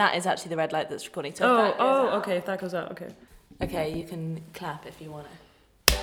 [0.00, 1.34] That is actually the red light that's recording.
[1.36, 2.36] So if Oh, that oh, out- okay.
[2.36, 3.08] If that goes out, okay.
[3.62, 5.94] Okay, you can clap if you want to.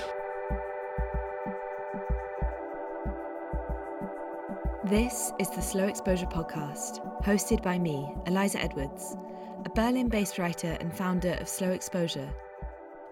[4.84, 9.16] This is the Slow Exposure Podcast, hosted by me, Eliza Edwards,
[9.64, 12.28] a Berlin based writer and founder of Slow Exposure,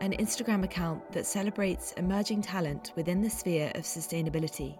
[0.01, 4.77] an Instagram account that celebrates emerging talent within the sphere of sustainability.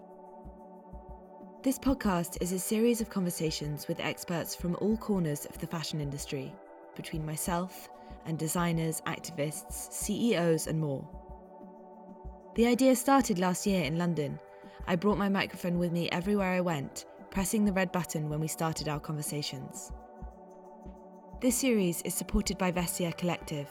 [1.63, 6.01] This podcast is a series of conversations with experts from all corners of the fashion
[6.01, 6.51] industry,
[6.95, 7.87] between myself
[8.25, 11.07] and designers, activists, CEOs, and more.
[12.55, 14.39] The idea started last year in London.
[14.87, 18.47] I brought my microphone with me everywhere I went, pressing the red button when we
[18.47, 19.91] started our conversations.
[21.41, 23.69] This series is supported by Vestiaire Collective,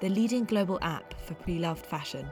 [0.00, 2.28] the leading global app for pre loved fashion.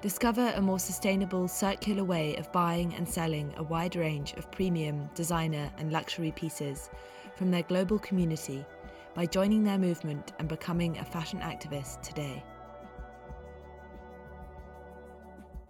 [0.00, 5.10] Discover a more sustainable, circular way of buying and selling a wide range of premium,
[5.16, 6.88] designer, and luxury pieces
[7.34, 8.64] from their global community
[9.14, 12.44] by joining their movement and becoming a fashion activist today.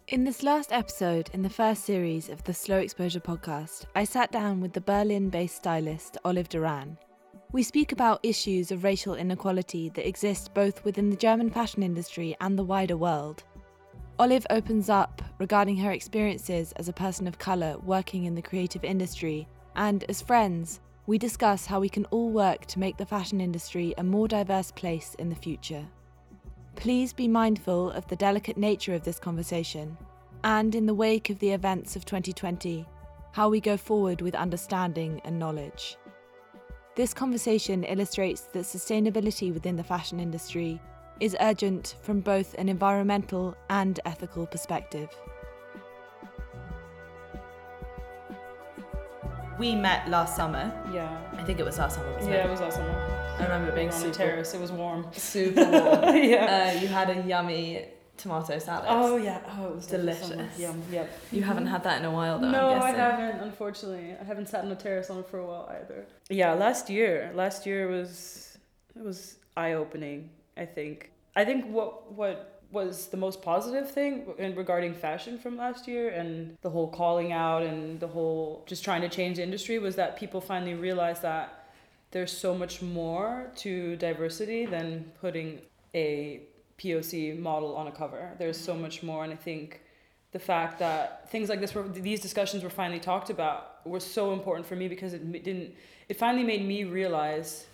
[0.08, 4.30] In this last episode in the first series of the Slow Exposure podcast, I sat
[4.30, 6.98] down with the Berlin based stylist Olive Duran.
[7.52, 12.36] We speak about issues of racial inequality that exist both within the German fashion industry
[12.42, 13.42] and the wider world.
[14.20, 18.83] Olive opens up regarding her experiences as a person of colour working in the creative
[18.83, 23.41] industry, and as friends, we discuss how we can all work to make the fashion
[23.41, 25.86] industry a more diverse place in the future.
[26.75, 29.97] Please be mindful of the delicate nature of this conversation,
[30.42, 32.84] and in the wake of the events of 2020,
[33.30, 35.97] how we go forward with understanding and knowledge.
[36.97, 40.80] This conversation illustrates that sustainability within the fashion industry
[41.20, 45.08] is urgent from both an environmental and ethical perspective.
[49.58, 50.72] We met last summer.
[50.92, 51.16] Yeah.
[51.36, 52.12] I think it was last summer.
[52.12, 52.47] Wasn't Yeah, it?
[52.47, 52.91] it was last summer.
[53.38, 54.55] I remember being on the terrace.
[54.55, 55.06] It was warm.
[55.12, 56.16] super warm.
[56.16, 56.72] yeah.
[56.77, 58.84] uh, you had a yummy tomato salad.
[58.88, 59.41] oh yeah.
[59.58, 60.58] Oh, it was lovely delicious.
[60.58, 60.80] Yum.
[60.92, 61.10] Yep.
[61.32, 62.50] You haven't had that in a while, though.
[62.50, 63.41] no, I'm I haven't.
[63.41, 66.06] Unfortunately, I haven't sat on a terrace on it for a while either.
[66.31, 67.32] Yeah, last year.
[67.34, 68.59] Last year was
[68.97, 70.31] it was eye opening.
[70.56, 71.10] I think.
[71.38, 76.10] I think what what was the most positive thing in regarding fashion from last year
[76.10, 79.94] and the whole calling out and the whole just trying to change the industry was
[79.97, 81.71] that people finally realized that
[82.10, 85.60] there's so much more to diversity than putting
[85.94, 86.43] a
[86.78, 88.32] POC model on a cover.
[88.38, 89.81] There's so much more, and I think
[90.32, 94.32] the fact that things like this were these discussions were finally talked about were so
[94.32, 95.75] important for me because it didn't
[96.09, 97.66] it finally made me realize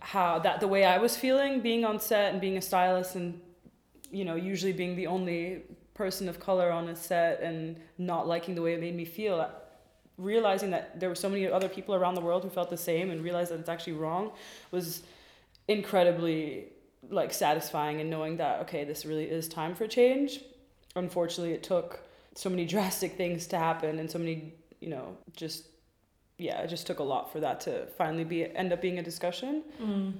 [0.00, 3.40] how that the way I was feeling being on set and being a stylist and
[4.10, 5.62] you know usually being the only
[5.94, 9.40] person of color on a set and not liking the way it made me feel
[9.40, 9.48] uh,
[10.16, 13.10] realizing that there were so many other people around the world who felt the same
[13.10, 14.30] and realized that it's actually wrong
[14.70, 15.02] was
[15.66, 16.66] incredibly
[17.10, 20.40] like satisfying and knowing that okay this really is time for change.
[20.96, 22.00] Unfortunately it took
[22.34, 25.64] so many drastic things to happen and so many you know just
[26.38, 29.02] yeah it just took a lot for that to finally be end up being a
[29.02, 30.12] discussion Mm.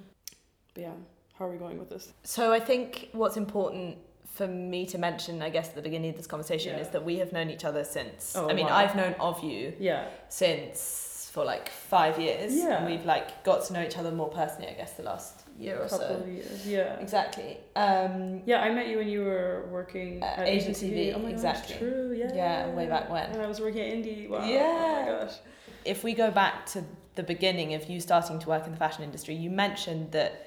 [0.74, 0.90] but yeah
[1.38, 3.96] how are we going with this So I think what's important
[4.34, 6.82] for me to mention, I guess, at the beginning of this conversation Yeah.
[6.84, 8.34] is that we have known each other since.
[8.36, 8.76] Oh, I mean, wow.
[8.80, 12.54] I've known of you yeah since for like five years.
[12.54, 12.76] Yeah.
[12.78, 15.76] And we've like got to know each other more personally, I guess, the last year
[15.82, 16.14] or couple so.
[16.22, 17.50] of years yeah Exactly.
[17.74, 21.18] Um, yeah I met you when you were working Uh, at Asian Asian TV, Oh
[21.20, 21.74] my exactly.
[21.74, 22.14] gosh, true.
[22.22, 22.32] Yeah.
[22.34, 23.26] Yeah, way back when.
[23.32, 24.28] And I was working at Indie.
[24.28, 24.44] Wow.
[24.44, 24.60] Yeah.
[24.62, 25.36] Oh my gosh.
[25.84, 26.84] If we go back to
[27.14, 30.46] the beginning of you starting to work in the fashion industry, you mentioned that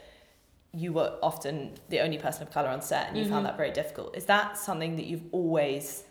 [0.74, 3.30] you were often the only person of color on set and you Mhm.
[3.30, 4.16] found that very difficult.
[4.16, 6.06] Is that something that you've always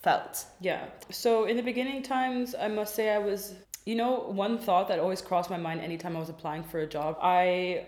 [0.00, 0.46] felt?
[0.60, 0.86] Yeah.
[1.10, 4.98] So in the beginning times, I must say I was, you know, one thought that
[4.98, 7.18] always crossed my mind anytime I was applying for a job.
[7.20, 7.86] I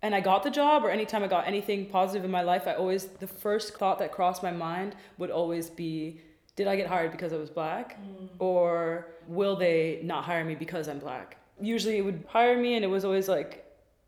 [0.00, 2.74] and I got the job or anytime I got anything positive in my life, I
[2.74, 6.20] always the first thought that crossed my mind would always be
[6.58, 8.28] did I get hired because I was black mm.
[8.40, 11.36] or will they not hire me because I'm black?
[11.60, 13.64] Usually it would hire me and it was always like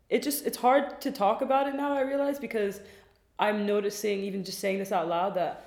[0.09, 2.81] it just it's hard to talk about it now I realize because
[3.39, 5.65] I'm noticing even just saying this out loud that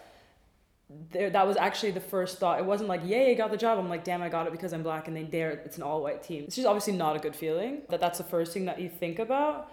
[1.10, 2.58] there that was actually the first thought.
[2.58, 3.78] It wasn't like, yay, I got the job.
[3.78, 6.02] I'm like, damn, I got it because I'm black and they dare it's an all
[6.02, 6.44] white team.
[6.44, 7.80] It's just obviously not a good feeling.
[7.88, 9.70] That that's the first thing that you think about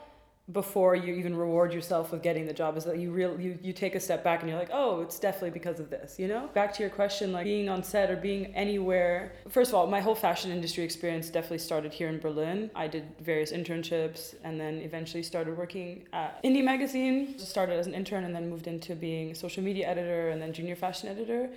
[0.52, 3.74] before you even reward yourself with getting the job is that you real you, you
[3.74, 6.50] take a step back and you're like, oh, it's definitely because of this, you know?
[6.54, 9.34] Back to your question, like being on set or being anywhere.
[9.50, 12.70] First of all, my whole fashion industry experience definitely started here in Berlin.
[12.76, 17.38] I did various internships and then eventually started working at Indie Magazine.
[17.38, 20.76] Started as an intern and then moved into being social media editor and then junior
[20.76, 21.50] fashion editor.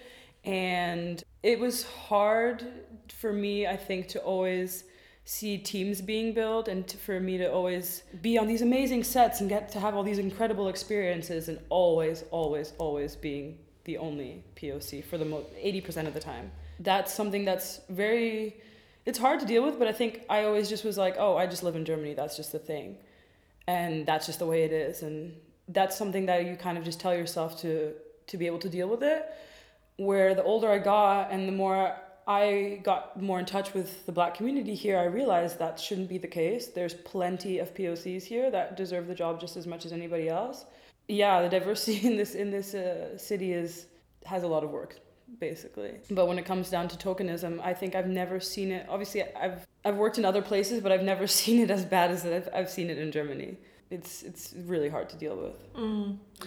[0.44, 2.64] And it was hard
[3.08, 4.84] for me, I think, to always
[5.24, 9.40] see teams being built and to, for me to always be on these amazing sets
[9.40, 14.42] and get to have all these incredible experiences and always always always being the only
[14.54, 16.50] poc for the most 80% of the time.
[16.78, 18.56] That's something that's very
[19.06, 21.46] it's hard to deal with but i think i always just was like oh i
[21.46, 22.96] just live in germany that's just the thing.
[23.66, 25.02] And that's just the way it is.
[25.02, 25.34] And
[25.68, 27.94] that's something that you kind of just tell yourself to
[28.26, 29.24] to be able to deal with it.
[29.96, 34.12] Where the older i got and the more I got more in touch with the
[34.12, 36.68] black community here, I realized that shouldn't be the case.
[36.68, 40.64] There's plenty of POCs here that deserve the job just as much as anybody else.
[41.08, 43.86] Yeah, the diversity in this in this uh, city is
[44.24, 44.96] has a lot of work
[45.38, 45.94] basically.
[46.10, 48.86] But when it comes down to tokenism, I think I've never seen it.
[48.88, 52.24] Obviously, I've I've worked in other places, but I've never seen it as bad as
[52.24, 53.56] I've, I've seen it in Germany.
[53.90, 55.74] It's it's really hard to deal with.
[55.74, 56.16] Mm.
[56.40, 56.46] Yeah.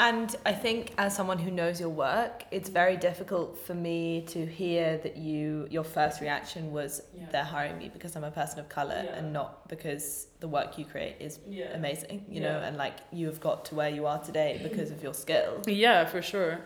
[0.00, 4.46] And I think as someone who knows your work, it's very difficult for me to
[4.46, 7.26] hear that you your first reaction was yeah.
[7.30, 9.18] they're hiring me because I'm a person of color yeah.
[9.18, 11.74] and not because the work you create is yeah.
[11.74, 15.02] amazing, you know, and like you have got to where you are today because of
[15.02, 15.60] your skill.
[15.66, 16.60] Yeah, for sure.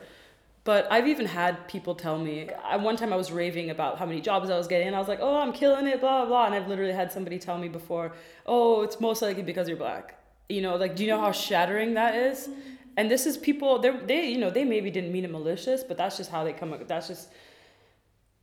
[0.63, 2.51] But I've even had people tell me.
[2.65, 5.01] I, one time I was raving about how many jobs I was getting, and I
[5.01, 6.29] was like, "Oh, I'm killing it," blah blah.
[6.29, 6.47] blah.
[6.47, 8.13] And I've literally had somebody tell me before,
[8.47, 10.15] "Oh, it's most likely because you're black."
[10.49, 12.49] You know, like, do you know how shattering that is?
[12.49, 12.74] Mm-hmm.
[12.97, 15.97] And this is people they they you know they maybe didn't mean it malicious but
[15.97, 17.31] that's just how they come up that's just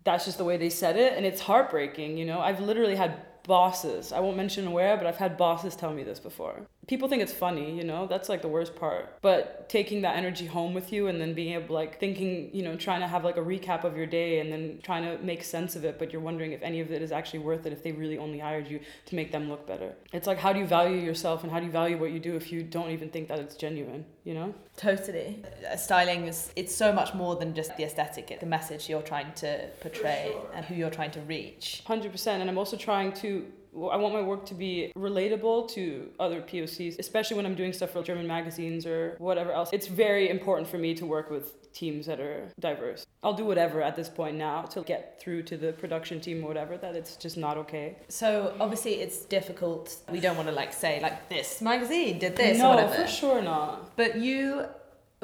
[0.04, 1.14] that's just the way they said it.
[1.14, 2.40] And it's heartbreaking you know?
[2.40, 6.20] I've literally had bosses i won't mention where but i've had bosses tell me this
[6.20, 9.18] before people think it's funny, you know, that's like the worst part.
[9.22, 12.76] But taking that energy home with you and then being able, like, thinking, you know,
[12.76, 15.76] trying to have like a recap of your day and then trying to make sense
[15.76, 17.92] of it, but you're wondering if any of it is actually worth it if they
[17.92, 19.94] really only hired you to make them look better.
[20.12, 22.36] It's like, how do you value yourself and how do you value what you do
[22.36, 24.54] if you don't even think that it's genuine, you know?
[24.76, 25.44] Totally.
[25.72, 29.32] Uh, styling is, it's so much more than just the aesthetic, the message you're trying
[29.34, 30.52] to portray sure.
[30.56, 31.84] and who you're trying to reach.
[31.88, 32.28] 100%.
[32.28, 37.00] And I'm also trying to I want my work to be relatable to other POCs,
[37.00, 39.70] especially when I'm doing stuff for German magazines or whatever else.
[39.72, 43.06] It's very important for me to work with teams that are diverse.
[43.24, 46.48] I'll do whatever at this point now to get through to the production team or
[46.48, 47.98] whatever that it's just not okay.
[48.10, 49.96] So obviously it's difficult.
[50.12, 53.96] We don't want to like say like this magazine did this no, for sure not.
[53.96, 54.66] But you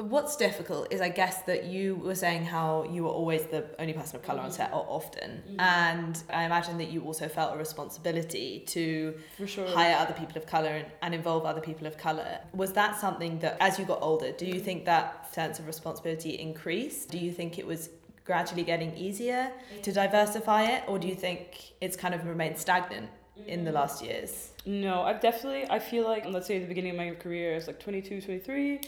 [0.00, 3.92] What's difficult is, I guess, that you were saying how you were always the only
[3.92, 5.58] person of colour on set, or often, mm-hmm.
[5.58, 9.14] and I imagine that you also felt a responsibility to
[9.44, 9.66] sure.
[9.66, 12.38] hire other people of colour and, and involve other people of colour.
[12.54, 16.38] Was that something that, as you got older, do you think that sense of responsibility
[16.38, 17.10] increased?
[17.10, 17.90] Do you think it was
[18.24, 19.50] gradually getting easier
[19.82, 23.10] to diversify it, or do you think it's kind of remained stagnant
[23.48, 24.52] in the last years?
[24.64, 27.66] No, I've definitely, I feel like, let's say at the beginning of my career, it's
[27.66, 28.80] like 22, 23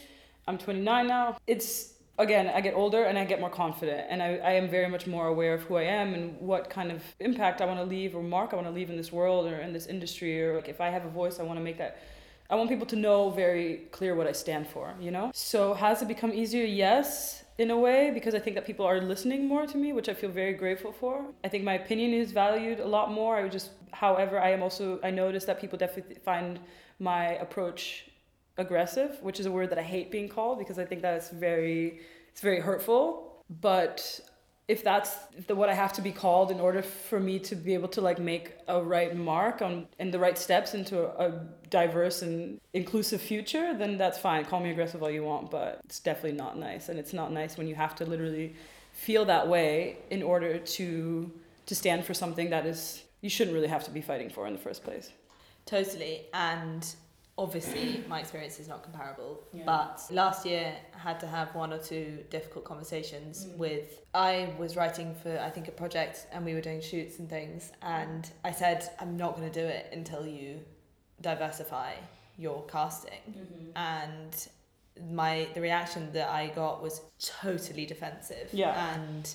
[0.50, 1.36] I'm 29 now.
[1.46, 4.88] It's again, I get older and I get more confident, and I, I am very
[4.88, 7.84] much more aware of who I am and what kind of impact I want to
[7.84, 10.56] leave or mark I want to leave in this world or in this industry, or
[10.56, 12.02] like if I have a voice, I want to make that.
[12.50, 15.30] I want people to know very clear what I stand for, you know?
[15.32, 16.64] So, has it become easier?
[16.64, 20.08] Yes, in a way, because I think that people are listening more to me, which
[20.08, 21.26] I feel very grateful for.
[21.44, 23.36] I think my opinion is valued a lot more.
[23.36, 26.58] I just, however, I am also, I notice that people definitely find
[26.98, 28.09] my approach
[28.60, 31.30] aggressive, which is a word that I hate being called because I think that it's
[31.30, 33.42] very it's very hurtful.
[33.60, 34.20] But
[34.68, 35.16] if that's
[35.48, 38.00] the, what I have to be called in order for me to be able to
[38.00, 42.60] like make a right mark on and the right steps into a, a diverse and
[42.72, 44.44] inclusive future, then that's fine.
[44.44, 47.56] Call me aggressive all you want, but it's definitely not nice, and it's not nice
[47.56, 48.54] when you have to literally
[48.92, 51.32] feel that way in order to
[51.66, 54.52] to stand for something that is you shouldn't really have to be fighting for in
[54.52, 55.10] the first place.
[55.66, 56.86] Totally, and
[57.40, 59.62] obviously my experience is not comparable yeah.
[59.64, 63.56] but last year I had to have one or two difficult conversations mm.
[63.56, 67.30] with I was writing for I think a project and we were doing shoots and
[67.30, 70.60] things and I said I'm not going to do it until you
[71.22, 71.94] diversify
[72.36, 73.70] your casting mm-hmm.
[73.74, 74.48] and
[75.10, 79.34] my the reaction that I got was totally defensive yeah and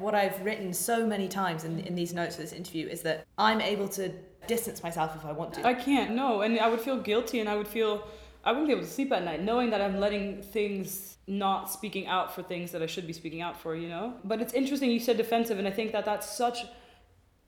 [0.00, 3.24] what I've written so many times in, in these notes for this interview is that
[3.38, 4.12] I'm able to
[4.48, 5.66] distance myself if I want to.
[5.66, 6.42] I can't, no.
[6.42, 8.06] And I would feel guilty and I would feel,
[8.44, 12.06] I wouldn't be able to sleep at night knowing that I'm letting things not speaking
[12.06, 14.14] out for things that I should be speaking out for, you know?
[14.24, 16.66] But it's interesting you said defensive, and I think that that's such.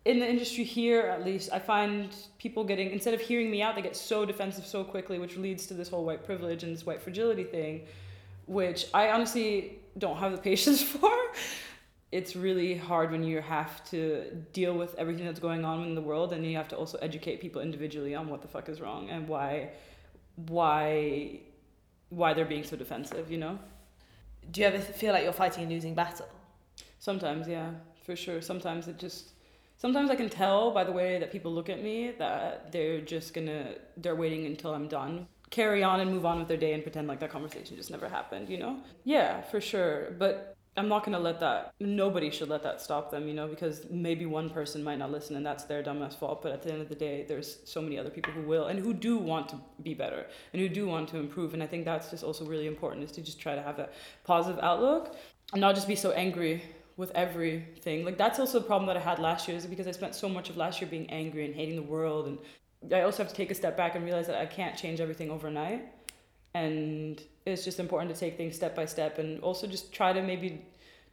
[0.04, 3.74] In the industry here, at least, I find people getting, instead of hearing me out,
[3.74, 6.86] they get so defensive so quickly, which leads to this whole white privilege and this
[6.86, 7.82] white fragility thing,
[8.46, 11.10] which I honestly don't have the patience for
[12.16, 14.00] it's really hard when you have to
[14.52, 17.40] deal with everything that's going on in the world and you have to also educate
[17.40, 19.70] people individually on what the fuck is wrong and why
[20.56, 21.40] why
[22.08, 23.58] why they're being so defensive you know
[24.50, 26.28] do you ever feel like you're fighting a losing battle
[26.98, 27.70] sometimes yeah
[28.04, 29.32] for sure sometimes it just
[29.76, 33.34] sometimes I can tell by the way that people look at me that they're just
[33.34, 35.26] gonna they're waiting until I'm done.
[35.50, 38.08] Carry on and move on with their day and pretend like that conversation just never
[38.08, 38.80] happened, you know?
[39.04, 40.10] Yeah, for sure.
[40.18, 41.72] But I'm not gonna let that.
[41.80, 45.34] Nobody should let that stop them, you know, because maybe one person might not listen,
[45.36, 46.42] and that's their dumbass fault.
[46.42, 48.78] But at the end of the day, there's so many other people who will, and
[48.78, 51.54] who do want to be better, and who do want to improve.
[51.54, 53.88] And I think that's just also really important is to just try to have a
[54.24, 55.16] positive outlook,
[55.52, 56.62] and not just be so angry
[56.98, 58.04] with everything.
[58.04, 60.28] Like that's also a problem that I had last year, is because I spent so
[60.28, 62.38] much of last year being angry and hating the world, and
[62.92, 65.30] I also have to take a step back and realize that I can't change everything
[65.30, 65.86] overnight
[66.54, 70.20] and it's just important to take things step by step and also just try to
[70.20, 70.64] maybe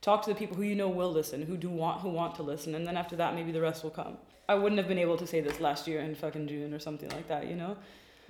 [0.01, 2.43] talk to the people who you know will listen who do want who want to
[2.43, 4.17] listen and then after that maybe the rest will come.
[4.49, 7.09] I wouldn't have been able to say this last year in fucking june or something
[7.09, 7.77] like that you know?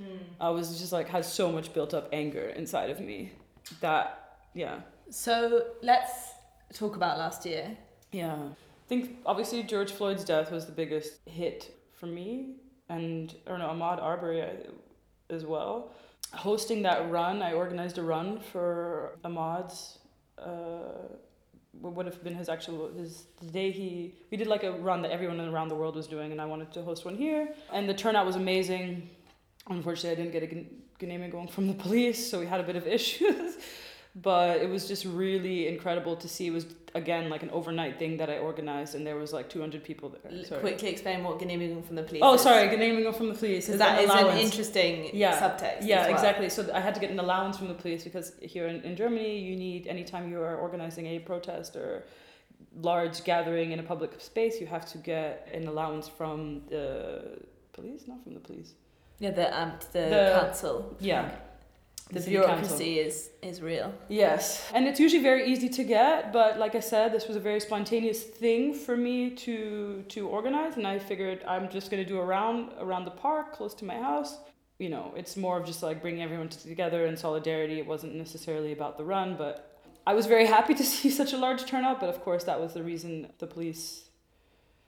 [0.01, 0.17] Mm.
[0.41, 3.31] i was just like had so much built up anger inside of me
[3.79, 4.81] that yeah.
[5.09, 6.31] So let's
[6.73, 7.77] talk about last year.
[8.11, 8.35] Yeah.
[8.35, 12.57] I think obviously george floyd's death was the biggest hit for me
[12.89, 14.43] and or no ahmaud arbery
[15.29, 15.91] as well
[16.33, 19.99] hosting that run, I organized a run for Ahmaud's.
[20.37, 21.07] Uh,
[21.81, 25.01] what would have been his actual his the day he we did like a run
[25.01, 27.89] that everyone around the world was doing, and I wanted to host one here, and
[27.89, 29.09] the turnout was amazing.
[29.67, 32.75] Unfortunately, I didn't get a Genehmigung going from the police, so we had a bit
[32.75, 33.55] of issues
[34.15, 36.47] but it was just really incredible to see.
[36.47, 39.83] It was again like an overnight thing that I organized, and there was like 200
[39.83, 40.43] people there.
[40.45, 40.61] Sorry.
[40.61, 42.21] Quickly explain what Genehmigung from the police.
[42.23, 42.41] Oh, is.
[42.41, 43.65] sorry, Genehmigung from the police.
[43.65, 45.39] Because that an is an interesting yeah.
[45.39, 45.79] subtext.
[45.81, 46.11] Yeah, well.
[46.11, 46.49] exactly.
[46.49, 49.39] So I had to get an allowance from the police because here in, in Germany,
[49.39, 52.05] you need anytime you are organizing a protest or
[52.81, 57.39] large gathering in a public space, you have to get an allowance from the
[57.71, 58.73] police, not from the police.
[59.17, 60.95] Yeah, the um, the, the council.
[60.99, 61.31] Yeah
[62.13, 63.93] the, the bureaucracy is is real.
[64.07, 67.39] Yes, and it's usually very easy to get, but like I said, this was a
[67.39, 72.19] very spontaneous thing for me to to organize, and I figured I'm just gonna do
[72.19, 74.37] a round around the park close to my house.
[74.79, 77.79] You know, it's more of just like bringing everyone together in solidarity.
[77.79, 81.37] It wasn't necessarily about the run, but I was very happy to see such a
[81.37, 81.99] large turnout.
[81.99, 84.09] But of course, that was the reason the police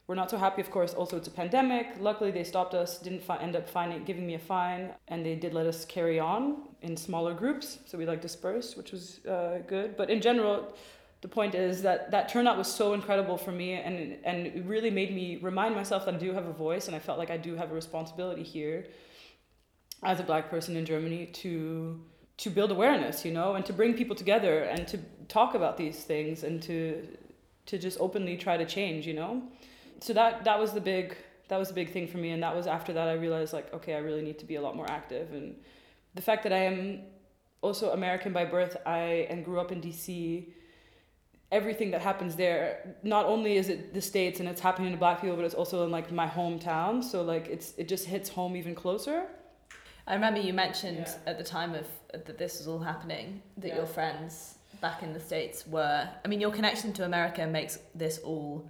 [0.07, 0.93] we're not so happy, of course.
[0.93, 1.87] Also, it's a pandemic.
[1.99, 5.35] Luckily, they stopped us, didn't fi- end up finding, giving me a fine, and they
[5.35, 7.79] did let us carry on in smaller groups.
[7.85, 9.97] So we like dispersed, which was uh, good.
[9.97, 10.75] But in general,
[11.21, 14.91] the point is that that turnout was so incredible for me, and and it really
[14.91, 17.37] made me remind myself that I do have a voice, and I felt like I
[17.37, 18.85] do have a responsibility here,
[20.03, 21.99] as a black person in Germany, to
[22.37, 26.03] to build awareness, you know, and to bring people together and to talk about these
[26.03, 27.07] things and to
[27.65, 29.41] to just openly try to change, you know
[29.99, 31.15] so that that was the big
[31.47, 33.73] that was a big thing for me and that was after that i realized like
[33.73, 35.55] okay i really need to be a lot more active and
[36.15, 37.01] the fact that i am
[37.61, 40.47] also american by birth i and grew up in dc
[41.51, 45.21] everything that happens there not only is it the states and it's happening to black
[45.21, 48.55] people but it's also in like my hometown so like it's it just hits home
[48.55, 49.27] even closer
[50.07, 51.31] i remember you mentioned yeah.
[51.31, 53.75] at the time of that this was all happening that yeah.
[53.75, 58.17] your friends back in the states were i mean your connection to america makes this
[58.19, 58.67] all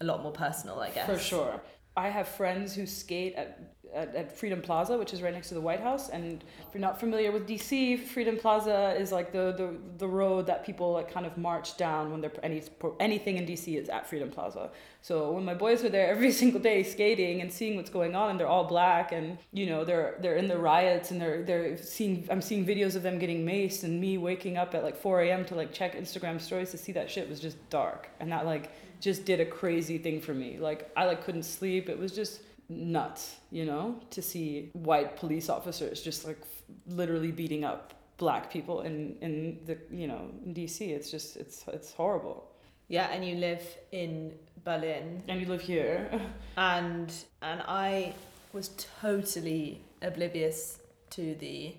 [0.00, 1.06] a lot more personal, I guess.
[1.06, 1.60] For sure.
[1.96, 5.54] I have friends who skate at, at, at, Freedom Plaza, which is right next to
[5.54, 6.08] the White House.
[6.08, 10.46] And if you're not familiar with DC, Freedom Plaza is like the, the, the road
[10.46, 12.62] that people like kind of march down when they're any
[13.00, 14.70] anything in DC is at Freedom Plaza.
[15.00, 18.30] So when my boys are there every single day skating and seeing what's going on,
[18.30, 21.76] and they're all black, and you know they're they're in the riots, and they're they're
[21.76, 25.22] seeing I'm seeing videos of them getting maced, and me waking up at like 4
[25.22, 25.44] a.m.
[25.46, 28.72] to like check Instagram stories to see that shit was just dark, and that like
[29.00, 30.58] just did a crazy thing for me.
[30.58, 31.88] Like I like couldn't sleep.
[31.88, 32.40] It was just
[32.74, 36.40] nuts, you know, to see white police officers just like
[36.86, 40.80] literally beating up black people in in the you know in DC.
[40.80, 42.50] It's just it's it's horrible.
[42.88, 43.62] Yeah, and you live
[43.92, 44.32] in
[44.64, 45.22] Berlin.
[45.28, 46.10] And you live here.
[46.56, 47.12] and
[47.42, 48.14] and I
[48.52, 50.78] was totally oblivious
[51.10, 51.74] to the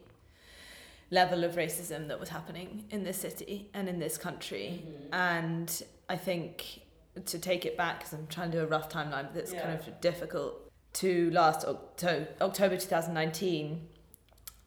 [1.12, 4.84] level of racism that was happening in this city and in this country.
[4.84, 5.14] Mm-hmm.
[5.14, 6.82] And I think
[7.26, 9.62] to take it back because I'm trying to do a rough timeline, but it's yeah.
[9.64, 10.65] kind of difficult.
[10.96, 13.88] To last October, October 2019,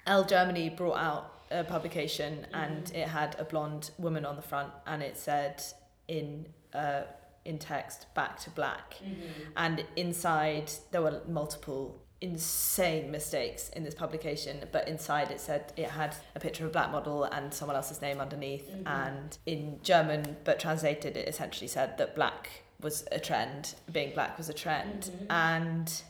[0.06, 2.54] Elle Germany brought out a publication mm-hmm.
[2.54, 5.62] and it had a blonde woman on the front and it said
[6.06, 7.02] in uh,
[7.44, 9.22] in text back to black mm-hmm.
[9.56, 15.88] and inside there were multiple insane mistakes in this publication, but inside it said it
[15.88, 18.68] had a picture of a black model and someone else's name underneath.
[18.70, 18.88] Mm-hmm.
[18.88, 24.36] And in German, but translated, it essentially said that black was a trend, being black
[24.36, 25.02] was a trend.
[25.02, 25.30] Mm-hmm.
[25.30, 26.02] And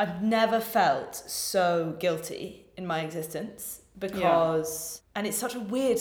[0.00, 2.44] I've never felt so guilty
[2.78, 5.98] in my existence because and it's such a weird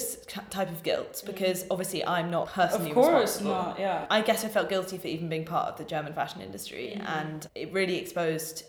[0.50, 3.80] type of guilt because obviously I'm not personally Of course not.
[3.80, 4.06] Yeah.
[4.10, 7.18] I guess I felt guilty for even being part of the German fashion industry, Mm-hmm.
[7.20, 8.64] and it really exposed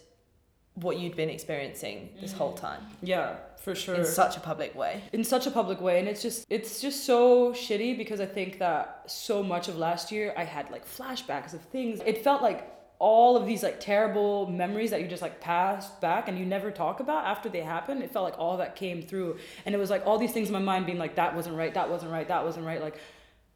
[0.74, 3.96] what you'd been experiencing this whole time Yeah, for sure.
[3.96, 5.02] in such a public way.
[5.12, 8.58] in such a public way and it's just it's just so shitty because i think
[8.60, 12.60] that so much of last year i had like flashbacks of things it felt like
[13.00, 16.70] all of these like terrible memories that you just like passed back and you never
[16.70, 19.38] talk about after they happen it felt like all that came through.
[19.64, 21.72] And it was like all these things in my mind being like that wasn't right
[21.74, 23.00] that wasn't right that wasn't right like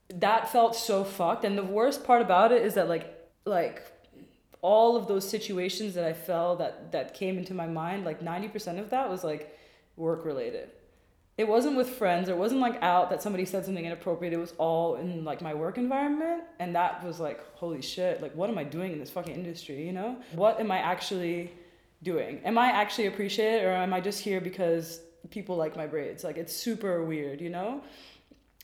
[0.08, 1.44] that felt so fucked.
[1.44, 3.82] And the worst part about it is that like like
[4.62, 8.78] all of those situations that i felt that that came into my mind like 90%
[8.78, 9.54] of that was like
[9.96, 10.70] work related
[11.36, 12.28] it wasn't with friends.
[12.28, 14.32] It wasn't like out that somebody said something inappropriate.
[14.32, 18.22] It was all in like my work environment and that was like holy shit.
[18.22, 20.16] Like what am i doing in this fucking industry you know?
[20.32, 21.52] What am i actually
[22.02, 22.40] doing?
[22.44, 25.00] Am i actually appreciated or am i just here because
[25.30, 26.22] people like my braids?
[26.22, 27.82] Like it's super weird you know?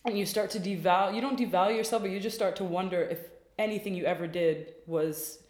[0.05, 3.03] And you start to devalue you don't devalue yourself but you just start to wonder
[3.03, 3.19] if
[3.59, 5.41] anything you ever did was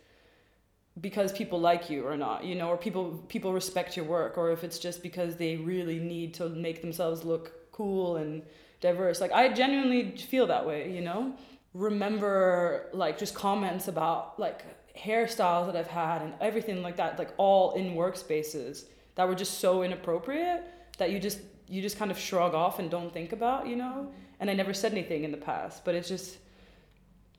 [1.01, 4.51] because people like you or not you know or people people respect your work or
[4.51, 8.43] if it's just because they really need to make themselves look cool and
[8.81, 9.21] diverse.
[9.21, 11.35] Like i genuinely feel that way you know?
[11.73, 14.65] Remember like just comments about like
[14.99, 19.61] hairstyles that i've had and everything like that like all in workspaces that were just
[19.61, 20.65] so inappropriate
[20.99, 24.13] that you just you just kind of shrug off and don't think about you know?
[24.41, 26.39] And i never said anything in the past but it's just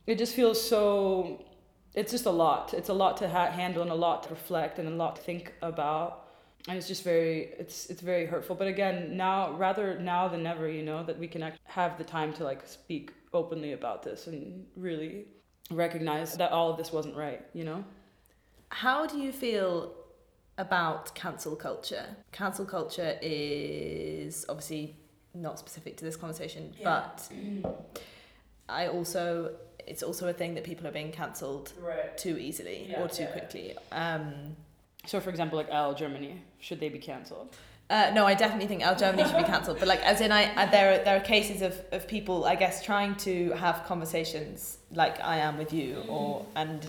[0.08, 1.44] it just feels so
[1.94, 2.74] it's just a lot.
[2.74, 5.22] It's a lot to ha- handle and a lot to reflect and a lot to
[5.22, 6.28] think about.
[6.68, 8.56] And it's just very it's it's very hurtful.
[8.56, 12.04] But again now rather now than never you know that we can act- have the
[12.04, 15.26] time to like speak openly about this and really
[15.72, 17.84] recognize that all of this wasn't right you know?
[18.70, 19.94] How do you feel
[20.58, 22.06] about cancel culture?
[22.32, 24.96] Cancel culture is obviously
[25.34, 27.28] not specific to this conversation, but
[28.70, 29.56] I also
[29.88, 33.24] it's also a thing that people are being cancelled right too easily Yeah, or too
[33.24, 33.34] yeah, yeah.
[33.40, 33.76] quickly.
[33.92, 34.56] Um,
[35.06, 37.56] so for example like Elle Germany should they be cancelled
[37.90, 39.78] Uh, no, I definitely think Elle Germany should be cancelled.
[39.82, 42.56] But like, as in, I uh, there are, there are cases of, of people, I
[42.56, 46.80] guess, trying to have conversations like I am with you, or and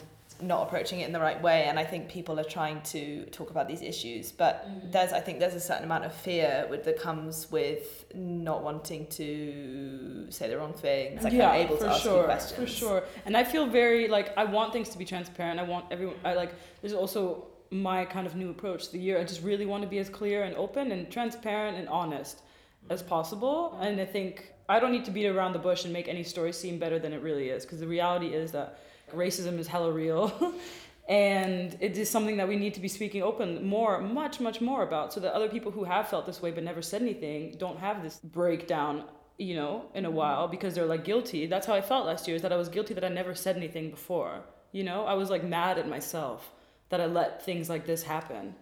[0.42, 1.64] not approaching it in the right way.
[1.64, 4.92] And I think people are trying to talk about these issues, but mm.
[4.92, 9.06] there's I think there's a certain amount of fear with, that comes with not wanting
[9.06, 11.22] to say the wrong things.
[11.22, 12.60] Like I'm able to for ask sure, you questions.
[12.60, 13.04] For sure.
[13.24, 15.60] And I feel very like I want things to be transparent.
[15.60, 19.18] I want everyone I like there's also my kind of new approach to the year.
[19.18, 22.42] I just really want to be as clear and open and transparent and honest
[22.90, 23.08] as mm.
[23.08, 23.78] possible.
[23.80, 26.52] And I think I don't need to beat around the bush and make any story
[26.52, 28.78] seem better than it really is because the reality is that
[29.14, 30.54] racism is hella real.
[31.08, 34.82] and it is something that we need to be speaking open more much much more
[34.84, 37.78] about so that other people who have felt this way but never said anything don't
[37.78, 39.04] have this breakdown
[39.36, 40.16] you know in a mm-hmm.
[40.16, 41.46] while because they're like guilty.
[41.46, 43.56] That's how i felt last year is that i was guilty that i never said
[43.56, 45.04] anything before you know?
[45.04, 46.50] I was like mad at myself
[46.88, 48.54] that i let things like this happen.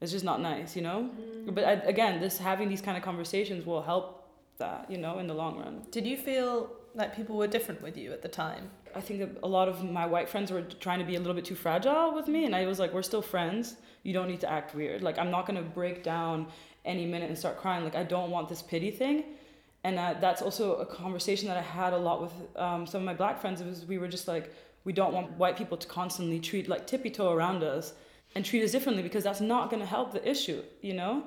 [0.00, 1.10] It's just not nice you know?
[1.10, 1.54] Mm-hmm.
[1.54, 5.26] But I, again this having these kind of conversations will help that you know in
[5.26, 5.86] the long run.
[5.90, 8.70] Did you feel like people were different with you at the time?
[8.94, 11.44] I think a lot of my white friends were trying to be a little bit
[11.44, 13.76] too fragile with me, and I was like, "We're still friends.
[14.02, 15.02] You don't need to act weird.
[15.02, 16.46] Like, I'm not gonna break down
[16.84, 17.84] any minute and start crying.
[17.84, 19.24] Like, I don't want this pity thing."
[19.82, 23.04] And uh, that's also a conversation that I had a lot with um, some of
[23.04, 23.60] my black friends.
[23.60, 24.54] It was we were just like,
[24.84, 27.94] we don't want white people to constantly treat like tippy toe around us
[28.34, 31.24] and treat us differently because that's not gonna help the issue, you know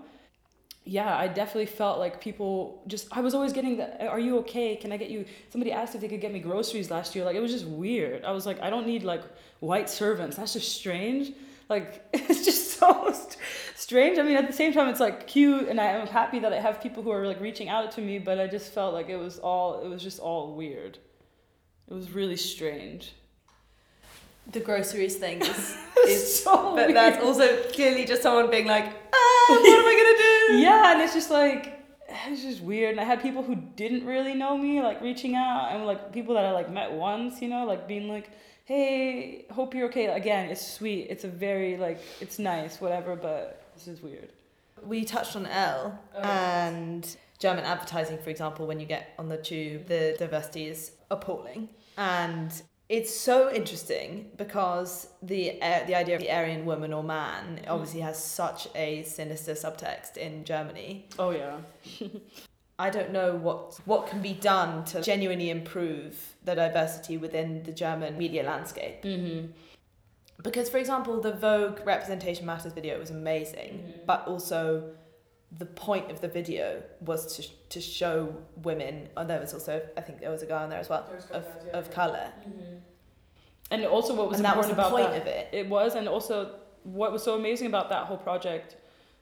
[0.88, 3.08] yeah, I definitely felt like people just.
[3.12, 4.08] I was always getting the.
[4.08, 4.76] Are you okay?
[4.78, 5.26] Can I get you?
[5.50, 7.26] Somebody asked if they could get me groceries last year.
[7.26, 8.24] Like it was just weird.
[8.24, 9.24] I was like, I don't need like
[9.60, 10.38] white servants.
[10.38, 11.34] That's just strange.
[11.70, 13.38] Like it's just so st-
[13.76, 14.18] strange.
[14.18, 16.60] I mean, at the same time, it's like cute, and I am happy that I
[16.62, 18.18] have people who are like reaching out to me.
[18.20, 19.82] But I just felt like it was all.
[19.84, 20.98] It was just all weird.
[21.90, 23.14] It was really strange.
[24.52, 26.96] The groceries thing is, It's so but weird.
[26.96, 29.96] that's also clearly just someone being like, ah, what am I
[30.50, 30.58] gonna do?
[30.64, 31.74] yeah, and it's just like
[32.28, 32.92] it's just weird.
[32.92, 36.36] And I had people who didn't really know me like reaching out, and like people
[36.36, 38.30] that I like met once, you know, like being like,
[38.66, 41.08] "Hey, hope you're okay." Again, it's sweet.
[41.10, 43.16] It's a very like it's nice, whatever.
[43.16, 44.30] But this is weird.
[44.86, 46.20] We touched on Elle Oh.
[46.22, 51.70] and German advertising, for example, when you get on the tube, the diversity is appalling.
[51.98, 52.52] And
[52.90, 58.00] it's so interesting because the uh, the idea of the Aryan woman or man obviously
[58.02, 61.08] has such a sinister subtext in Germany.
[61.20, 61.58] Oh yeah.
[62.80, 67.72] I don't know what what can be done to genuinely improve the diversity within the
[67.72, 69.04] German media landscape.
[69.04, 69.48] Mm-hmm.
[70.44, 74.92] Because, for example, the Vogue Representation Matters video was amazing, but also
[75.58, 79.10] the point of the video was to to show women.
[79.16, 81.46] Oh, there was also I think there was a guy on there as well of
[81.74, 82.32] of color.
[83.70, 85.66] And also, what was and that was important the about point that, of it.
[85.66, 88.78] it was, and also what was so amazing about that whole project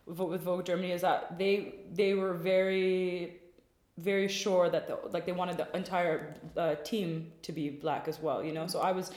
[0.05, 3.41] with, with Vogue Germany is that they they were very
[3.97, 8.19] very sure that the, like they wanted the entire uh, team to be black as
[8.19, 9.11] well you know so i was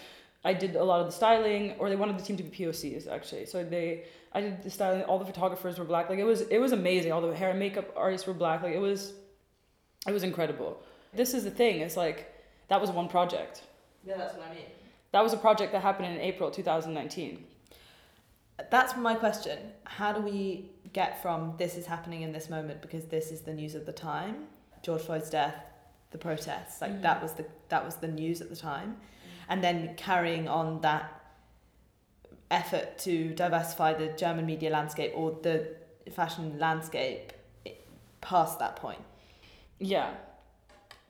[0.45, 3.07] i did a lot of the styling or they wanted the team to be pocs
[3.09, 3.45] actually.
[3.47, 6.09] So they i did the styling all the photographers were black.
[6.11, 7.13] Like it was it was amazing.
[7.13, 8.63] All the hair and makeup artists were black.
[8.63, 9.13] Like it was
[10.07, 10.81] it was incredible.
[11.13, 11.81] This is the thing.
[11.81, 12.19] It's like
[12.69, 13.63] that was one project.
[14.05, 14.65] Yeah, that's what I mean.
[15.13, 17.45] that was a project that happened in april 2019
[18.71, 19.59] That's my question.
[19.85, 23.53] How do we get from this is happening in this moment because this is the
[23.53, 24.35] news of the time,
[24.83, 25.55] George Floyd's death,
[26.11, 27.03] the protests, like Mhm.
[27.03, 28.91] that was the that was the news at the time,
[29.49, 31.13] and then carrying on that
[32.51, 35.75] effort to diversify the German media landscape or the
[36.13, 37.33] fashion landscape
[38.21, 39.01] past that point.
[39.79, 40.11] Yeah,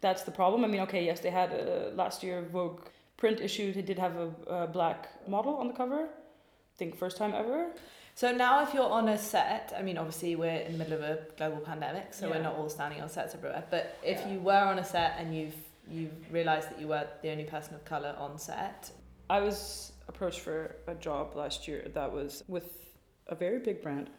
[0.01, 0.65] that's the problem.
[0.65, 2.81] I mean, okay, yes, they had uh, last year Vogue
[3.17, 3.73] print issue.
[3.73, 4.31] They did have a,
[4.63, 6.03] a black model on the cover.
[6.05, 7.71] I think first time ever.
[8.15, 11.03] So now, if you're on a set, I mean, obviously we're in the middle of
[11.03, 12.33] a global pandemic, so Yeah.
[12.37, 13.65] we're not all standing on sets everywhere.
[13.71, 14.33] But if Yeah.
[14.33, 15.55] you were on a set and you've
[15.91, 18.91] you've realised that you were the only person of colour on set,
[19.31, 22.95] I was approached for a job last year that was with
[23.27, 24.11] a very big brand,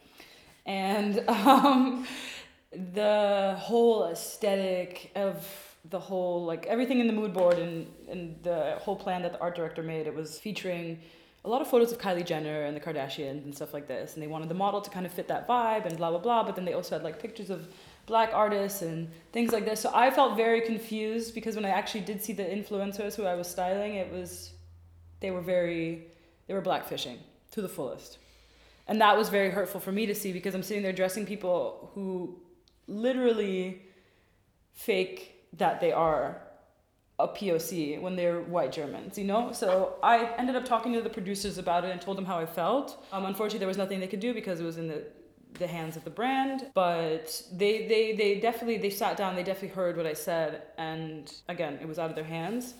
[0.66, 2.08] and um,
[2.72, 5.48] the whole aesthetic of
[5.90, 9.40] the whole like everything in the mood board and and the whole plan that the
[9.40, 11.00] art director made it was featuring
[11.46, 14.14] a lot of photos of Kylie Jenner and the Kardashians and stuff like this.
[14.14, 16.44] And they wanted the model to kind of fit that vibe and blah blah blah.
[16.44, 17.68] But then they also had like pictures of
[18.10, 19.80] black artists and things like this.
[19.80, 23.36] So I felt very confused because when I actually did see the influencers who I
[23.36, 24.52] was styling it was
[25.22, 26.08] they were very
[26.48, 27.18] they were blackfishing
[27.52, 28.18] to the fullest.
[28.88, 31.92] And that was very hurtful for me to see because i'm sitting there dressing people
[31.94, 32.40] who
[32.88, 33.84] literally
[34.74, 36.42] fake that they are
[37.20, 39.52] a poc when they're white germans you know?
[39.52, 42.48] So i ended up talking to the producers about it and told them how i
[42.48, 42.88] felt.
[43.14, 45.04] Um, unfortunately there was nothing they could do because it was in the
[45.56, 49.76] the hands of the brand but they they they definitely they sat down they definitely
[49.76, 52.76] heard what i said and again it was out of their hands.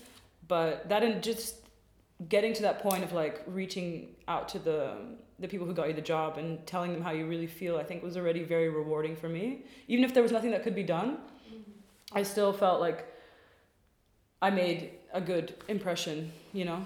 [0.50, 1.54] But that didn't just
[2.28, 4.96] getting to that point of like reaching out to the
[5.38, 7.84] the people who got you the job and telling them how you really feel i
[7.84, 9.62] think was already very rewarding for me.
[9.88, 12.18] Even if there was nothing that could be done mm-hmm.
[12.18, 13.06] i still felt like
[14.42, 16.84] i made a good impression you know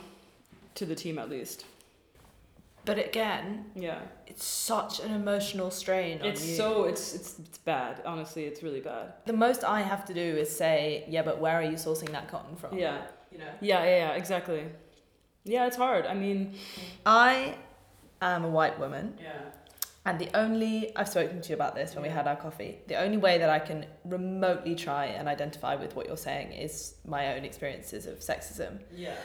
[0.76, 1.64] to the team at least
[2.84, 6.56] but again, yeah it's such an emotional strain on it's you.
[6.56, 10.20] so it's it's it's bad honestly it's really bad the most I have to do
[10.42, 12.76] is say, yeah, but where are you sourcing that cotton from?
[12.78, 13.44] yeah you know.
[13.60, 14.64] yeah yeah, yeah exactly
[15.44, 16.54] yeah it's hard i mean
[17.04, 17.54] I
[18.22, 19.06] am a white woman.
[19.22, 19.32] yeah
[20.06, 22.96] And the only, I've spoken to you about this when we had our coffee, the
[23.04, 26.72] only way that I can remotely try and identify with what you're saying is
[27.16, 28.72] my own experiences of sexism.
[28.94, 29.16] yeah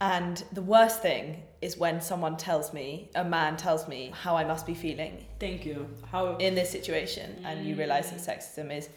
[0.00, 4.44] And the worst thing is when someone tells me, a man tells me how I
[4.44, 8.88] must be feeling thank you how in this situation, and you realize that sexism is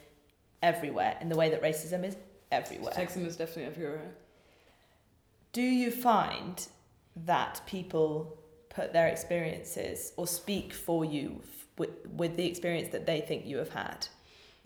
[0.61, 2.17] everywhere in the way that racism is
[2.51, 2.91] everywhere.
[2.93, 4.11] sexism is definitely everywhere
[5.53, 6.67] Do you find
[7.25, 8.37] that people
[8.69, 13.45] put their experiences or speak for you f- with, with the experience that they think
[13.45, 14.07] you have had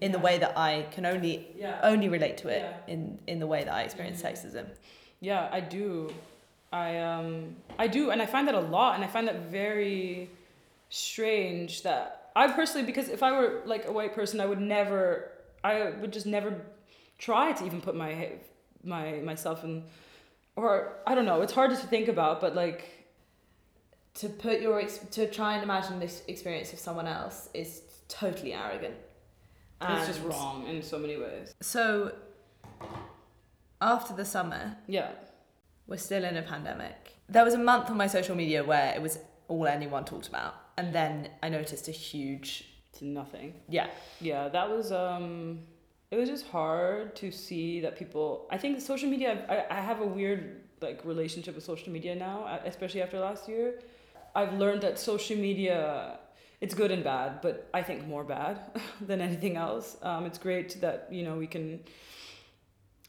[0.02, 2.94] in the way that I can only yeah only relate to it Yeah.
[2.94, 4.32] in, in the way that I experience Mhm.
[4.32, 4.66] sexism?
[5.30, 5.90] Yeah, I do.
[6.72, 10.30] I um I do and I find that a lot and I find that very
[10.90, 15.32] strange that I personally because if I were like a white person I would never
[15.64, 16.50] I would just never
[17.28, 18.14] try to even put my
[18.84, 19.84] my myself in
[20.56, 20.70] or
[21.08, 22.82] I don't know, it's hard to think about but like
[24.22, 27.70] To put your ex- to try and imagine this experience of someone else is
[28.22, 28.96] totally arrogant.
[29.82, 31.48] and it's just wrong in so many ways.
[31.62, 31.84] So
[33.92, 35.10] after the summer, Yeah.
[35.88, 36.98] we're still in a pandemic.
[37.36, 40.54] There was a month on my social media where it was all anyone talked about,
[40.78, 41.14] and then
[41.46, 42.50] I noticed a huge
[42.98, 43.50] to nothing.
[43.78, 43.88] yeah.
[44.22, 45.28] Yeah, that was um
[46.12, 50.00] it was just hard to see that people I think social media I, I have
[50.08, 50.42] a weird
[50.88, 53.66] like relationship with social media now, uh, especially after last year.
[54.40, 55.78] I've learned that social media
[56.64, 58.56] it's good and bad, but I think more bad
[59.10, 59.88] than anything else.
[60.10, 61.68] Um, it's great that you know we can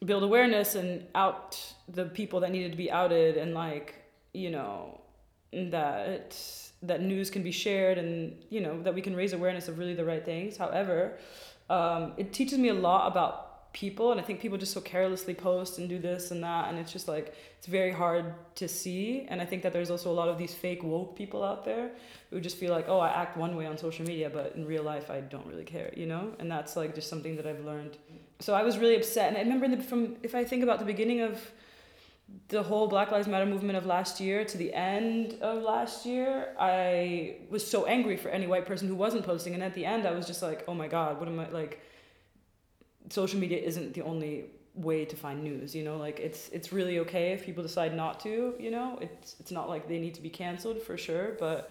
[0.04, 3.94] build awareness and out the people that needed to be outed, and like
[4.32, 5.00] you know
[5.52, 6.36] that
[6.82, 9.94] that news can be shared, and you know that we can raise awareness of really
[9.94, 10.56] the right things.
[10.56, 11.18] However,
[11.70, 15.34] um, it teaches me a lot about people and i think people just so carelessly
[15.34, 19.26] post and do this and that and it's just like it's very hard to see
[19.28, 21.90] and i think that there's also a lot of these fake woke people out there
[22.30, 24.84] who just feel like oh i act one way on social media but in real
[24.84, 27.98] life i don't really care you know and that's like just something that i've learned
[28.40, 30.84] so i was really upset and i remember the, from if i think about the
[30.84, 31.40] beginning of
[32.48, 36.54] the whole Black Lives Matter movement of last year to the end of last year,
[36.58, 39.52] I was so angry for any white person who wasn't posting.
[39.52, 41.82] And at the end, I was just like, oh my God, what am I like?
[43.10, 46.98] social media isn't the only way to find news you know like it's it's really
[46.98, 50.20] okay if people decide not to you know it's it's not like they need to
[50.20, 51.70] be canceled for sure but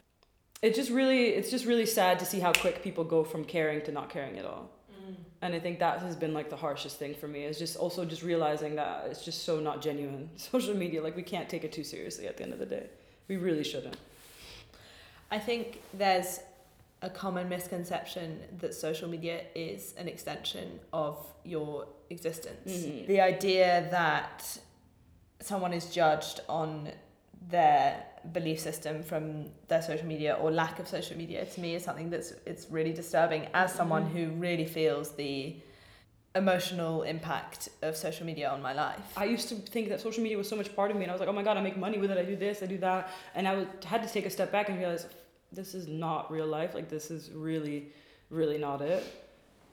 [0.62, 3.82] it's just really it's just really sad to see how quick people go from caring
[3.82, 4.70] to not caring at all.
[5.44, 8.06] And i think that has been like the harshest thing for me is just also
[8.06, 11.72] just realizing that it's just so not genuine social media like we can't take it
[11.72, 12.86] too seriously at the end of the day
[13.28, 13.98] we really shouldn't
[15.32, 16.40] i think there's
[17.04, 22.72] a common misconception that social media is an extension of your existence.
[22.72, 23.08] Mm-hmm.
[23.08, 24.58] The idea that
[25.42, 26.90] someone is judged on
[27.50, 31.84] their belief system from their social media or lack of social media to me is
[31.84, 34.18] something that's it's really disturbing as someone mm-hmm.
[34.18, 35.56] who really feels the
[36.36, 39.14] emotional impact of social media on my life.
[39.16, 41.14] I used to think that social media was so much part of me and I
[41.14, 42.18] was like, "Oh my god, I make money with it.
[42.18, 44.78] I do this, I do that." And I had to take a step back and
[44.80, 45.06] realize
[45.52, 46.74] this is not real life.
[46.74, 47.90] Like this is really,
[48.30, 49.04] really not it.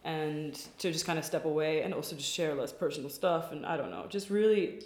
[0.05, 3.53] And to just kind of step away and also just share less personal stuff.
[3.53, 4.85] And I don't know, just really,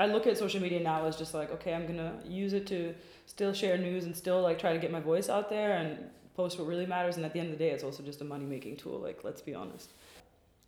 [0.00, 2.94] I look at social media now as just like, okay, I'm gonna use it to
[3.26, 5.98] still share news and still like try to get my voice out there and
[6.34, 7.16] post what really matters.
[7.16, 8.98] And at the end of the day, it's also just a money making tool.
[8.98, 9.90] Like, let's be honest.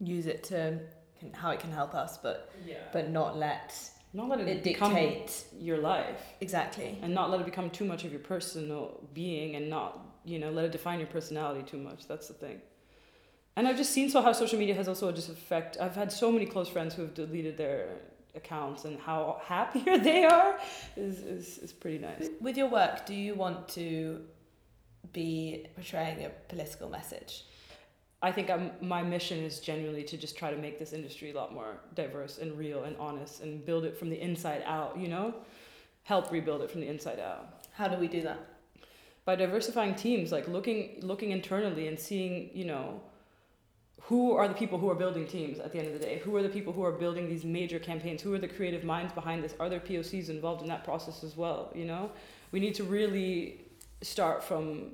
[0.00, 0.78] Use it to
[1.32, 2.76] how it can help us, but yeah.
[2.92, 3.74] but not let
[4.12, 8.04] not let it, it dictate your life exactly and not let it become too much
[8.04, 12.06] of your personal being and not you know let it define your personality too much
[12.06, 12.60] that's the thing
[13.56, 16.30] and i've just seen so how social media has also just affect i've had so
[16.30, 17.88] many close friends who have deleted their
[18.34, 20.58] accounts and how happier they are
[20.96, 24.20] is, is, is pretty nice with your work do you want to
[25.12, 27.44] be portraying a political message
[28.22, 31.34] I think I'm, my mission is genuinely to just try to make this industry a
[31.34, 35.08] lot more diverse and real and honest and build it from the inside out, you
[35.08, 35.34] know?
[36.04, 37.66] Help rebuild it from the inside out.
[37.72, 38.38] How do we do that?
[39.24, 43.00] By diversifying teams, like looking looking internally and seeing, you know,
[44.06, 46.20] who are the people who are building teams at the end of the day?
[46.24, 48.20] Who are the people who are building these major campaigns?
[48.20, 49.54] Who are the creative minds behind this?
[49.60, 51.70] Are there POCs involved in that process as well?
[51.74, 52.10] You know?
[52.50, 53.60] We need to really
[54.02, 54.92] start from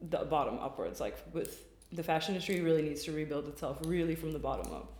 [0.00, 4.32] the bottom upwards, like with the fashion industry really needs to rebuild itself really from
[4.32, 4.90] the bottom up.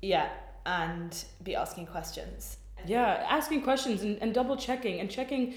[0.00, 0.28] Yeah,
[0.66, 2.58] and be asking questions.
[2.86, 5.54] Yeah, asking questions and, and double checking and checking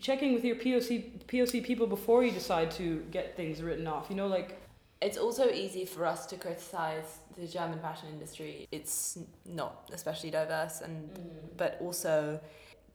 [0.00, 4.06] checking with your POC POC people before you decide to get things written off.
[4.10, 4.60] You know, like
[5.04, 8.66] it's also easy for us to criticize the German fashion industry.
[8.72, 11.56] It's not especially diverse and mm.
[11.56, 12.40] but also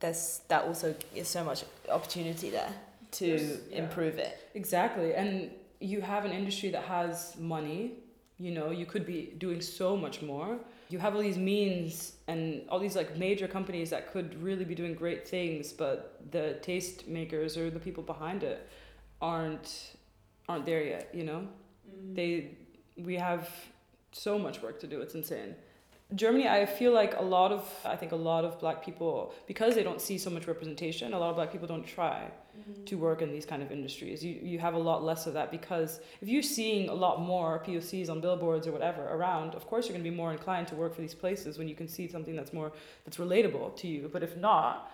[0.00, 2.72] there's that also is so much opportunity there
[3.12, 3.26] to
[3.70, 3.78] yeah.
[3.82, 4.50] improve it.
[4.54, 5.14] Exactly.
[5.14, 7.94] And you have an industry that has money
[8.40, 12.62] you know you could be doing so much more you have all these means and
[12.70, 17.06] all these like major companies that could really be doing great things but the taste
[17.06, 18.66] makers or the people behind it
[19.20, 19.96] aren't
[20.48, 21.46] aren't there yet you know
[21.90, 22.14] mm.
[22.14, 22.56] they
[22.96, 23.48] we have
[24.12, 25.54] so much work to do it's insane
[26.14, 29.76] Germany, I feel like a lot of, I think a lot of black people, because
[29.76, 32.84] they don't see so much representation, a lot of black people don't try mm-hmm.
[32.84, 34.24] to work in these kind of industries.
[34.24, 37.62] You, you have a lot less of that because if you're seeing a lot more
[37.64, 40.74] POCs on billboards or whatever around, of course you're going to be more inclined to
[40.74, 42.72] work for these places when you can see something that's more,
[43.04, 44.10] that's relatable to you.
[44.12, 44.92] But if not,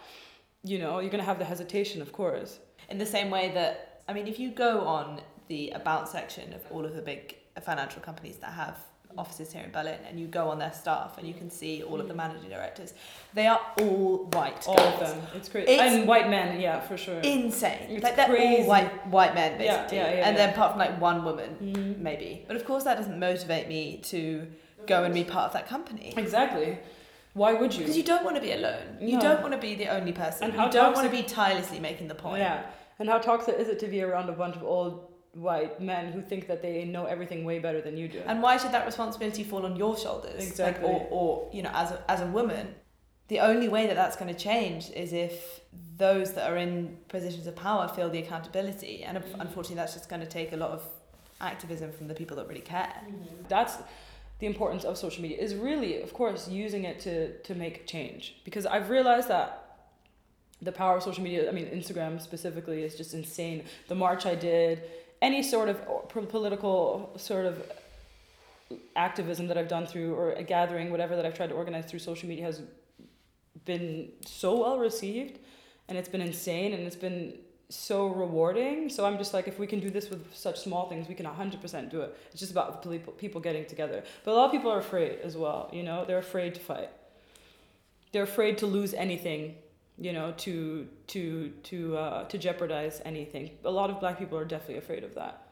[0.64, 2.59] you know, you're going to have the hesitation, of course.
[2.90, 6.61] In the same way that, I mean, if you go on the About section of
[6.70, 8.76] all of the big financial companies that have
[9.18, 12.00] offices here in Berlin and you go on their staff and you can see all
[12.00, 12.18] of the mm.
[12.18, 12.92] managing directors.
[13.35, 14.66] They are all white.
[14.66, 14.94] All guys.
[14.94, 15.22] of them.
[15.35, 15.78] It's crazy.
[15.78, 17.18] And white men, yeah, for sure.
[17.20, 17.87] Insane.
[17.88, 18.62] It's like they're crazy.
[18.62, 19.98] all white white men basically.
[19.98, 22.02] Yeah, yeah, yeah, and then apart from like one woman, mm-hmm.
[22.02, 22.44] maybe.
[22.46, 24.46] But of course that doesn't motivate me to
[24.87, 26.14] go and be part of that company.
[26.16, 26.78] Exactly.
[27.35, 27.80] Why would you?
[27.80, 28.96] Because you don't want to be alone.
[29.00, 30.50] You don't want to be the only person.
[30.50, 32.40] And you don't want to be tirelessly making the point.
[32.40, 32.62] Yeah.
[32.98, 35.06] And how toxic is it to be around a bunch of old
[35.37, 38.22] white men who think that they know everything way better than you do.
[38.27, 40.46] And why should that responsibility fall on your shoulders?
[40.46, 40.88] Exactly.
[40.88, 42.75] Like, or, or, you know, as a, as a woman,
[43.29, 45.61] the only way that that's going to change is if
[45.96, 49.03] those that are in positions of power feel the accountability.
[49.03, 49.40] And mm-hmm.
[49.40, 50.83] unfortunately, that's just going to take a lot of
[51.40, 52.94] activism from the people that really care.
[53.05, 53.44] Mm-hmm.
[53.49, 53.77] That's
[54.38, 58.37] the importance of social media is really, of course, using it to, to make change.
[58.44, 59.62] Because I've realized that
[60.62, 63.64] the power of social media, I mean, Instagram specifically, is just insane.
[63.88, 64.83] The march I did,
[65.22, 67.62] any sort of political sort of
[68.94, 72.00] activism that I've done through or a gathering, whatever that I've tried to organize through
[72.00, 72.62] social media has
[73.64, 75.38] been so well received
[75.88, 77.35] and it's been insane and it's been
[77.68, 78.88] so rewarding.
[78.88, 81.26] So I'm just like, if we can do this with such small things, we can
[81.26, 82.16] 100% do it.
[82.31, 82.83] It's just about
[83.18, 84.05] people, getting together.
[84.24, 86.90] But a lot of people are afraid as well, you know, they're afraid to fight.
[88.12, 89.57] They're afraid to lose anything,
[89.98, 93.50] you know, to, to, to, uh, to jeopardize anything.
[93.64, 95.42] A lot of black people are definitely afraid of that.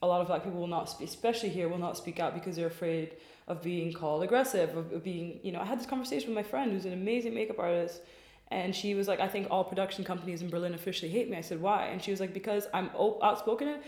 [0.00, 2.54] A lot of black people will not speak, especially here, will not speak out because
[2.54, 3.16] they're afraid
[3.48, 6.70] of being called aggressive, of being, you know, I had this conversation with my friend
[6.70, 8.02] who's an amazing makeup artist
[8.50, 11.36] and she was like, I think all production companies in Berlin officially hate me.
[11.36, 11.86] I said, why?
[11.86, 13.80] And she was like, because I'm outspoken.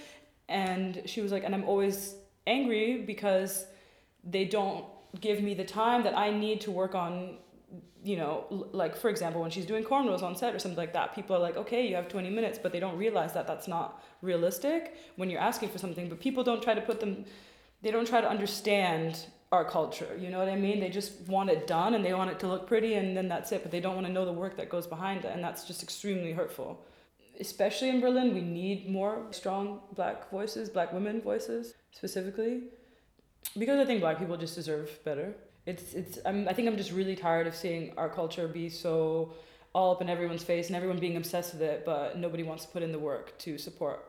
[0.49, 2.15] And she was like, and I'm always
[2.47, 3.67] angry because
[4.23, 4.85] they don't
[5.21, 7.39] give me the time that I need to work on,
[8.03, 11.15] you know, like for example, when she's doing cornrows on set or something like that,
[11.15, 14.03] people are like, okay, you have 20 minutes, but they don't realize that that's not
[14.23, 16.09] realistic when you're asking for something.
[16.09, 17.25] But people don't try to put them,
[17.83, 20.17] they don't try to understand our culture.
[20.19, 20.81] You know what I mean?
[20.81, 23.53] They just want it done and they want it to look pretty and then that's
[23.53, 23.63] it.
[23.63, 25.33] But they don't want to know the work that goes behind it.
[25.35, 26.85] And that's just extremely hurtful.
[27.39, 32.65] Especially in Berlin, we need more strong black voices, black women voices specifically.
[33.59, 35.35] Because I think black people just deserve better.
[35.67, 39.35] It's, it's, I'm, I think I'm just really tired of seeing our culture be so
[39.73, 42.71] all up in everyone's face and everyone being obsessed with it, but nobody wants to
[42.71, 44.05] put in the work to support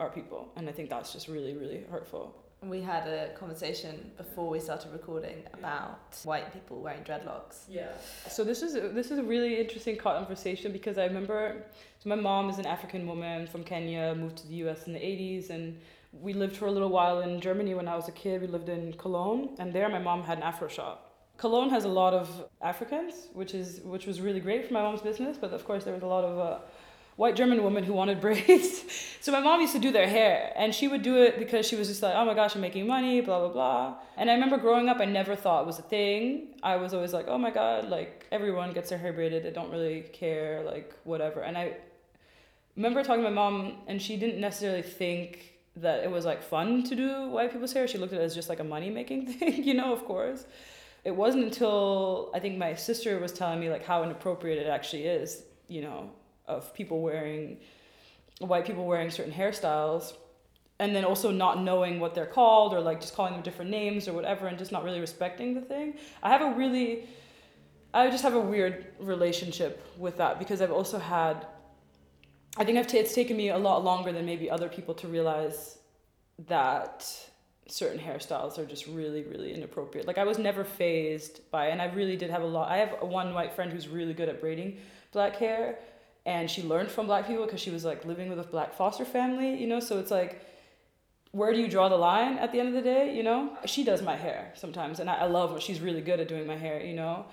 [0.00, 0.50] our people.
[0.56, 4.92] And I think that's just really, really hurtful we had a conversation before we started
[4.92, 7.64] recording about white people wearing dreadlocks.
[7.68, 7.88] Yeah.
[8.28, 11.64] So this is this is a really interesting conversation because I remember
[11.98, 15.00] so my mom is an African woman from Kenya, moved to the US in the
[15.00, 15.78] 80s and
[16.12, 18.40] we lived for a little while in Germany when I was a kid.
[18.40, 21.12] We lived in Cologne and there my mom had an afro shop.
[21.38, 22.28] Cologne has a lot of
[22.60, 25.94] Africans, which is which was really great for my mom's business, but of course there
[25.94, 26.58] was a lot of uh,
[27.16, 28.84] white German women who wanted braids.
[29.20, 31.74] so my mom used to do their hair, and she would do it because she
[31.74, 33.94] was just like, oh my gosh, I'm making money, blah blah blah.
[34.16, 36.54] And I remember growing up, I never thought it was a thing.
[36.62, 39.42] I was always like, oh my god, like everyone gets their hair braided.
[39.42, 41.40] They don't really care, like whatever.
[41.40, 41.76] And I
[42.76, 46.82] remember talking to my mom, and she didn't necessarily think that it was like fun
[46.84, 47.88] to do white people's hair.
[47.88, 50.44] She looked at it as just like a money making thing, you know, of course.
[51.04, 55.06] It wasn't until I think my sister was telling me like how inappropriate it actually
[55.06, 56.10] is, you know,
[56.46, 57.58] of people wearing
[58.38, 60.14] white people wearing certain hairstyles
[60.78, 64.08] and then also not knowing what they're called or like just calling them different names
[64.08, 67.06] or whatever and just not really respecting the thing i have a really
[67.94, 71.46] i just have a weird relationship with that because i've also had
[72.56, 75.08] i think I've t- it's taken me a lot longer than maybe other people to
[75.08, 75.78] realize
[76.48, 77.06] that
[77.68, 80.06] certain hairstyles are just really really inappropriate.
[80.06, 83.02] Like i was never phased by and i really did have a lot i have
[83.02, 84.78] one white friend who's really good at braiding
[85.12, 85.78] black hair
[86.26, 89.04] and she learned from black people because she was like living with a black foster
[89.04, 89.80] family you know?
[89.80, 90.44] So it's like
[91.30, 93.56] where do you draw the line at the end of the day you know?
[93.64, 96.46] She does my hair sometimes and i, I love what she's really good at doing
[96.46, 97.26] my hair you know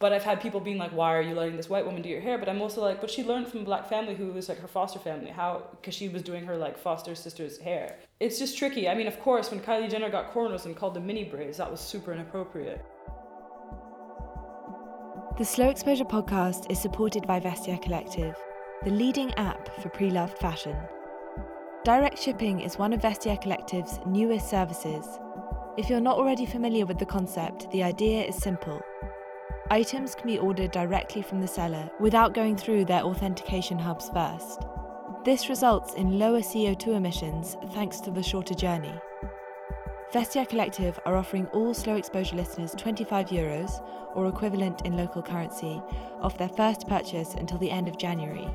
[0.00, 2.20] but i've had people being like why are you letting this white woman do your
[2.20, 4.58] hair but i'm also like but she learned from a black family who was like
[4.58, 8.58] her foster family how because she was doing her like foster sister's hair it's just
[8.58, 11.58] tricky i mean of course when kylie jenner got cornrows and called them mini braids
[11.58, 12.84] that was super inappropriate
[15.40, 18.36] the Slow Exposure podcast is supported by Vestiaire Collective,
[18.84, 20.76] the leading app for pre loved fashion.
[21.82, 25.06] Direct shipping is one of Vestiaire Collective's newest services.
[25.78, 28.82] If you're not already familiar with the concept, the idea is simple.
[29.72, 34.62] Items can be ordered directly from the seller without going through their authentication hubs first.
[35.24, 38.92] This results in lower CO2 emissions thanks to the shorter journey.
[40.12, 43.80] Vestiaire Collective are offering all slow exposure listeners 25 euros,
[44.16, 45.80] or equivalent in local currency,
[46.20, 48.48] off their first purchase until the end of January.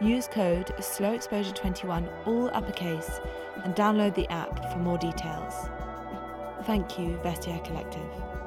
[0.00, 3.20] Use code SLOWEXPOSURE21 all uppercase
[3.64, 5.68] and download the app for more details.
[6.62, 8.41] Thank you, Vestiaire Collective.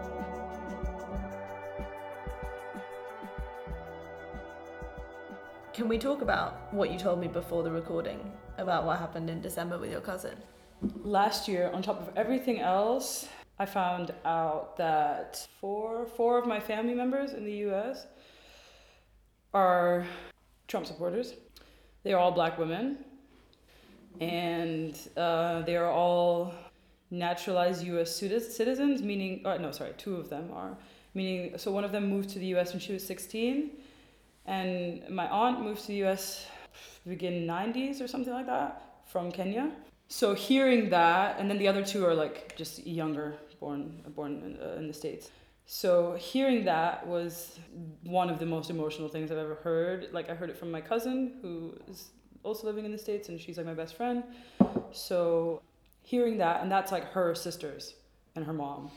[5.76, 9.42] Can we talk about what you told me before the recording about what happened in
[9.42, 10.38] December with your cousin?
[11.04, 13.28] last year, on top of everything else,
[13.60, 18.08] I found out that four four of my family members in the U.S.
[19.54, 20.06] are
[20.70, 21.34] Trump supporters.
[22.04, 23.04] They are all black women,
[24.22, 26.54] and uh, they are all
[27.12, 28.16] naturalized U.S.
[28.16, 29.02] citizens.
[29.02, 30.78] Meaning, or, uh, no, sorry, two of them are.
[31.14, 32.72] Meaning, so one of them moved to the U.S.
[32.72, 33.72] when she was 16,
[34.46, 36.48] and my aunt moved to the U.S.
[37.08, 39.72] begin 90s or something like that from Kenya
[40.08, 44.60] so hearing that, and then the other two are like just younger, born born in,
[44.62, 45.32] uh, in the states.
[45.66, 47.60] So hearing that was
[48.04, 50.10] one of the most emotional things I've ever heard.
[50.12, 52.10] Like I heard it from my cousin who is
[52.44, 54.24] also living in the states, and she's like my best friend.
[54.92, 55.62] So
[56.04, 57.96] hearing that, and that's like her sisters,
[58.36, 58.92] and her mom.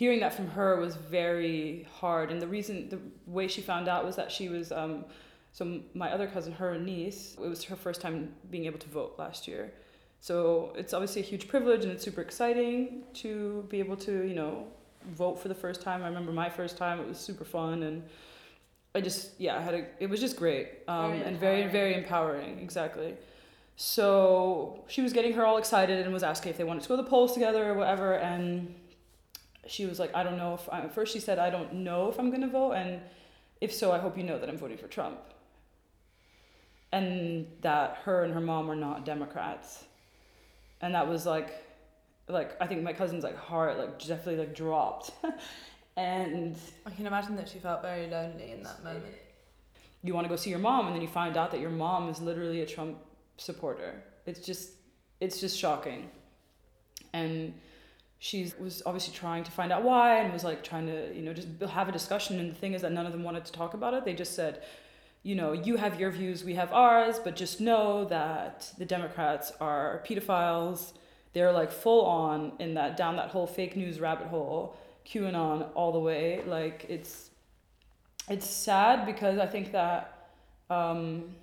[0.00, 4.02] Hearing that from her was very hard, and the reason, the way she found out
[4.02, 5.04] was that she was, um,
[5.52, 9.16] so my other cousin, her niece, it was her first time being able to vote
[9.18, 9.74] last year.
[10.22, 14.34] So it's obviously a huge privilege, and it's super exciting to be able to, you
[14.34, 14.68] know,
[15.22, 16.02] vote for the first time.
[16.02, 18.02] I remember my first time; it was super fun, and
[18.94, 21.94] I just, yeah, I had a, it was just great, um, Very and very, very
[21.94, 22.58] empowering.
[22.60, 23.18] Exactly.
[23.76, 26.96] So she was getting her all excited and was asking if they wanted to go
[26.96, 28.14] to the polls together or whatever.
[28.14, 28.74] And
[29.70, 32.18] she was like, I don't know if I, first she said, I don't know if
[32.18, 32.72] I'm going to vote.
[32.72, 33.00] And
[33.60, 35.20] if so, I hope you know that I'm voting for Trump.
[36.92, 39.84] And that her and her mom were not Democrats.
[40.80, 41.52] And that was like,
[42.26, 45.12] like, I think my cousin's like heart, like definitely like dropped.
[45.96, 49.04] and I can imagine that she felt very lonely in that moment.
[50.02, 52.08] you want to go see your mom and then you find out that your mom
[52.08, 52.98] is literally a Trump
[53.36, 54.02] supporter.
[54.26, 54.72] It's just
[55.20, 56.10] it's just shocking.
[57.12, 57.54] And
[58.22, 61.32] she was obviously trying to find out why and was like trying to, you know,
[61.32, 63.72] just have a discussion and the thing is that none of them wanted to talk
[63.72, 64.04] about it.
[64.04, 64.62] They just said,
[65.22, 69.52] you know, you have your views, we have ours, but just know that the Democrats
[69.58, 70.92] are pedophiles.
[71.32, 75.90] They're like full on in that down that whole fake news rabbit hole, QAnon all
[75.90, 76.42] the way.
[76.46, 77.30] Like it's
[78.28, 80.28] it's sad because I think that
[80.68, 81.36] um,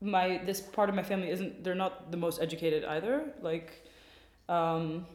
[0.00, 3.34] my this part of my family isn't they're not the most educated either.
[3.42, 3.84] Like,
[4.48, 5.06] um,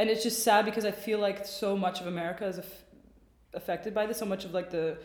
[0.00, 2.84] and it's just sad because I feel like so much of America is aff-
[3.52, 4.16] affected by this.
[4.16, 4.96] So much of like the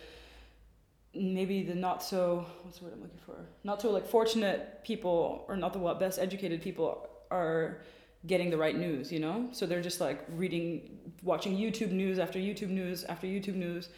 [1.14, 3.36] maybe the not so what's the word I'm looking for?
[3.66, 7.82] Not so like fortunate people or not the what best educated people are
[8.26, 9.50] getting the right news you know?
[9.52, 13.89] So they're just like reading watching youtube news after youtube news after youtube news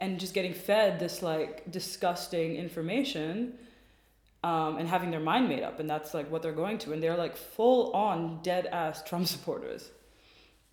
[0.00, 3.58] and just getting fed this like disgusting information
[4.42, 5.80] um, and having their mind made up.
[5.80, 6.92] And that's like what they're going to.
[6.92, 9.90] And they're like full on dead ass trump supporters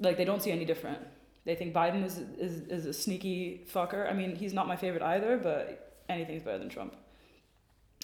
[0.04, 1.00] like they don't see any different.
[1.46, 4.10] They think biden is, is, is a sneaky fucker.
[4.10, 6.96] I mean he's not my favorite either but anything's better than trump.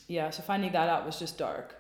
[0.08, 1.76] Yeah so finding that out was just dark.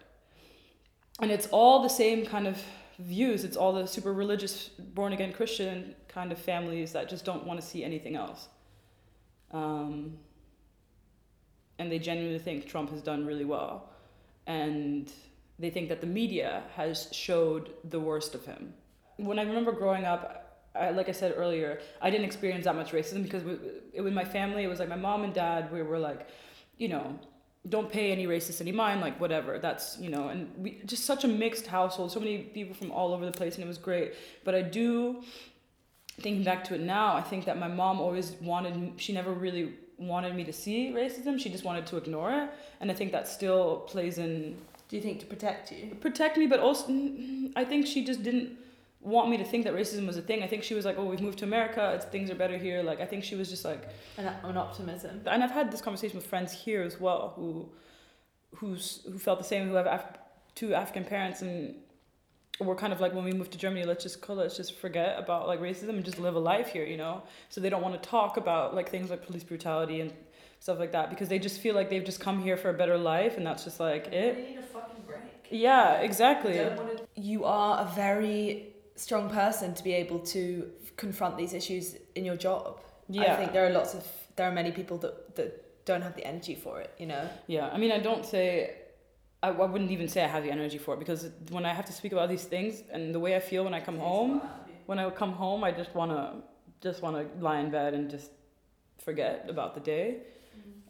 [1.21, 2.61] And it's all the same kind of
[2.97, 3.43] views.
[3.43, 7.59] It's all the super religious born again christian kind of families that just don't want
[7.59, 8.47] to see anything else.
[9.51, 10.17] Um,
[11.79, 13.89] and they genuinely think Trump has done really well,
[14.45, 15.11] and
[15.57, 18.73] they think that the media has showed the worst of him.
[19.27, 20.21] When I remember growing up,
[20.75, 23.53] I, like I said earlier, I didn't experience that much racism because we,
[23.93, 25.71] it, with my family, it was like my mom and dad.
[25.71, 26.27] We were like,
[26.77, 27.19] you know,
[27.67, 29.59] don't pay any racists any mind, like whatever.
[29.59, 33.13] That's you know, and we just such a mixed household, so many people from all
[33.13, 34.13] over the place, and it was great.
[34.45, 35.23] But I do
[36.19, 39.73] thinking back to it now, I think that my mom always wanted, she never really
[39.97, 41.39] wanted me to see racism.
[41.39, 42.49] She just wanted to ignore it.
[42.79, 44.57] And I think that still plays in.
[44.87, 45.95] Do you think to protect you?
[46.01, 46.87] Protect me, but also,
[47.55, 48.57] I think she just didn't
[49.01, 50.43] want me to think that racism was a thing.
[50.43, 52.83] I think she was like, oh, we've moved to America, it's, things are better here.
[52.83, 53.89] Like, I think she was just like.
[54.17, 55.21] An, an optimism.
[55.25, 57.69] And I've had this conversation with friends here as well who,
[58.55, 60.17] who's, who felt the same, who have Af-
[60.55, 61.75] two African parents and
[62.59, 65.17] we're kind of like when we moved to Germany, let's just call let's just forget
[65.17, 67.23] about like racism and just live a life here, you know.
[67.47, 70.11] So they don't want to talk about like things like police brutality and
[70.59, 72.97] stuff like that because they just feel like they've just come here for a better
[72.97, 74.35] life and that's just like it.
[74.35, 75.21] They need a fucking break.
[75.49, 76.59] Yeah, exactly.
[77.15, 82.35] You are a very strong person to be able to confront these issues in your
[82.35, 82.79] job.
[83.07, 83.33] Yeah.
[83.33, 86.25] I think there are lots of there are many people that that don't have the
[86.25, 86.91] energy for it.
[87.01, 87.23] You know.
[87.47, 88.75] Yeah, I mean, I don't say.
[89.41, 91.85] I, I wouldn't even say I have the energy for it because when I have
[91.85, 94.41] to speak about these things and the way I feel when I come home,
[94.85, 96.21] when I come home, I just wanna
[96.81, 98.31] just wanna lie in bed and just
[99.07, 100.07] forget about the day,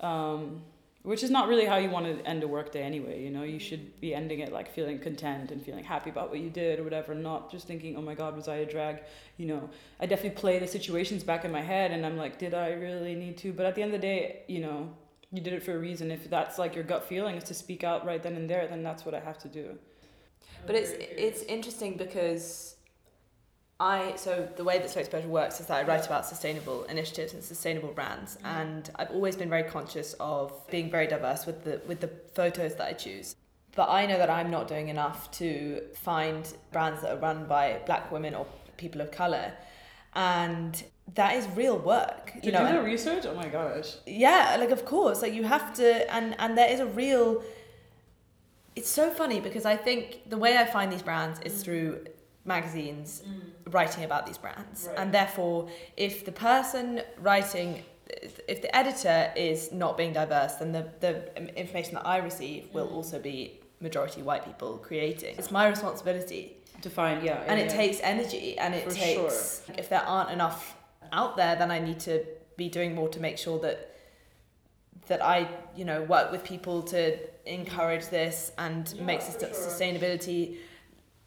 [0.02, 0.64] um,
[1.04, 3.24] which is not really how you want to end a work day anyway.
[3.24, 6.40] You know, you should be ending it like feeling content and feeling happy about what
[6.40, 9.04] you did or whatever, not just thinking, oh my god, was I a drag?
[9.38, 9.70] You know,
[10.00, 13.16] I definitely play the situations back in my head and I'm like, did I really
[13.16, 13.54] need to?
[13.54, 14.92] But at the end of the day, you know,
[15.32, 16.12] you did it for a reason.
[16.12, 18.84] If that's like your gut feeling is to speak out right then and there, then
[18.84, 19.78] that's what I have to do.
[20.66, 22.76] But it's it's interesting because
[23.80, 27.34] I so the way that Slow Exposure works is that I write about sustainable initiatives
[27.34, 28.46] and sustainable brands, mm-hmm.
[28.46, 32.76] and I've always been very conscious of being very diverse with the with the photos
[32.76, 33.36] that I choose.
[33.76, 37.80] But I know that I'm not doing enough to find brands that are run by
[37.86, 39.54] black women or people of color,
[40.14, 40.84] and
[41.16, 42.34] that is real work.
[42.34, 43.26] Did You know, you do the research?
[43.26, 43.96] Oh my gosh.
[44.06, 47.42] yeah like of course like you have to and and there is a real
[48.76, 51.64] it's so funny because i think the way i find these brands is mm.
[51.64, 52.06] through
[52.56, 53.74] magazines mm.
[53.74, 55.00] writing about these brands Right.
[55.00, 55.58] and therefore
[56.08, 56.86] if the person
[57.28, 57.70] writing
[58.54, 59.20] if the editor
[59.50, 61.14] is not being diverse then the, the
[61.64, 62.98] information that i receive will mm.
[62.98, 65.36] also be majority white people creating.
[65.38, 66.58] It's my responsibility.
[66.82, 67.44] To find, yeah.
[67.48, 70.76] And yeah, it takes energy and it For takes if there aren't enough
[71.12, 72.24] out there then I need to
[72.56, 73.96] be doing more to make sure that
[75.08, 79.50] that I, you know, work with people to encourage this and Yeah, make sus- sure.
[79.50, 80.58] sustainability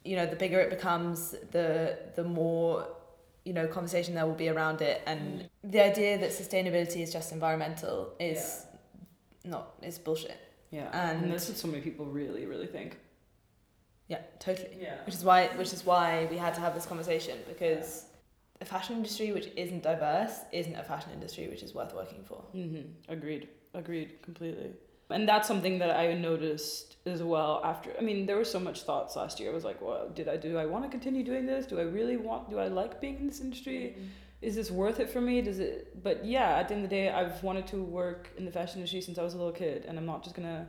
[0.03, 2.87] you know the bigger it becomes the the more
[3.45, 7.31] you know conversation there will be around it and the idea that sustainability is just
[7.31, 8.65] environmental is
[9.45, 10.37] not is bullshit
[10.71, 10.89] Yeah.
[10.93, 12.97] and- And, that's what so many people really, really think.
[14.13, 14.97] yeah totally Yeah.
[15.05, 18.05] which is why which is why we had to have this conversation because
[18.61, 22.39] a fashion industry which isn't diverse isn't a fashion industry which is worth working for
[22.55, 22.85] Mm-hmm.
[23.15, 23.47] Agreed.
[23.73, 24.71] Agreed completely.
[25.09, 27.93] And that's something that I noticed as well after.
[27.97, 29.51] I mean, there were so much thoughts last year.
[29.51, 31.65] I was like, well, did I do I want to continue doing this?
[31.65, 32.49] Do I really want?
[32.49, 33.95] Do I like being in this industry?
[33.97, 34.07] Mm-hmm.
[34.41, 35.41] Is this worth it for me?
[35.41, 36.03] Does it?
[36.03, 38.77] But yeah, at the end of the day, I've wanted to work in the fashion
[38.77, 40.67] industry since I was a little kid, and I'm not just gonna.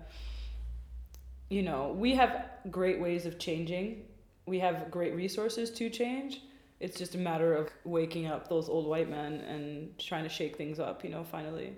[1.50, 4.06] You know, we have great ways of changing.
[4.46, 6.40] We have great resources to change.
[6.80, 10.56] It's just a matter of waking up those old white men and trying to shake
[10.56, 11.04] things up.
[11.04, 11.74] You know, finally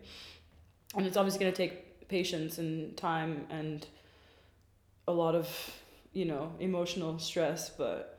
[0.95, 3.87] and it's obviously going to take patience and time and
[5.09, 5.49] a lot of
[6.13, 8.19] you know emotional stress but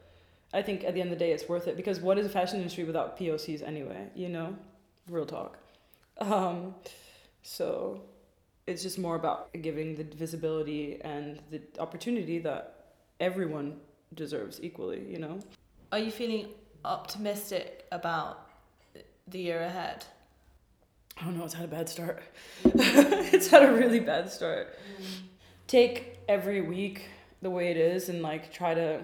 [0.53, 2.29] i think at the end of the day it's worth it because what is a
[2.29, 4.55] fashion industry without pocs anyway you know?
[5.09, 5.57] Real talk.
[6.19, 6.75] Um,
[7.43, 8.01] so
[8.65, 12.88] it's just more about giving the visibility and the opportunity that
[13.21, 13.77] everyone
[14.13, 15.39] deserves equally you know?
[15.91, 16.49] Are you feeling
[16.83, 18.49] optimistic about
[19.27, 20.05] the year ahead
[21.20, 22.22] I don't know, it's had a bad start.
[22.63, 24.78] it's had a really bad start.
[25.65, 27.09] Take every week
[27.41, 29.01] the way it is and like try to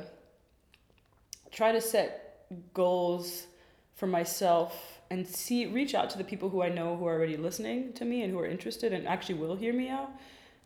[1.51, 3.47] try to set goals
[3.95, 7.38] for myself and see reach out to the people who I know who are already
[7.38, 10.09] listening to me and who are interested and actually will hear me out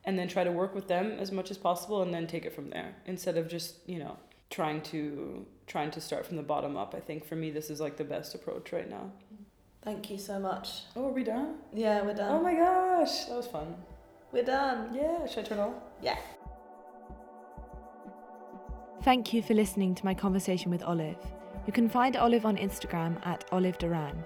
[0.06, 2.54] and then try to work with them as much as possible and then take it
[2.54, 4.18] from there instead of just, you know,
[4.50, 6.96] trying to trying to start from the bottom up.
[6.96, 9.12] I think for me this is like the best approach right now.
[9.88, 10.68] Thank you so much
[10.98, 11.56] Oh, are we done?
[11.74, 13.74] yeah we're done Oh my gosh, that was fun.
[14.34, 15.74] we're done Yeah, should I turn off?
[16.02, 16.18] yeah
[19.04, 21.16] Thank you for listening to my conversation with Olive.
[21.66, 24.22] You can find Olive on Instagram at Olive Duran.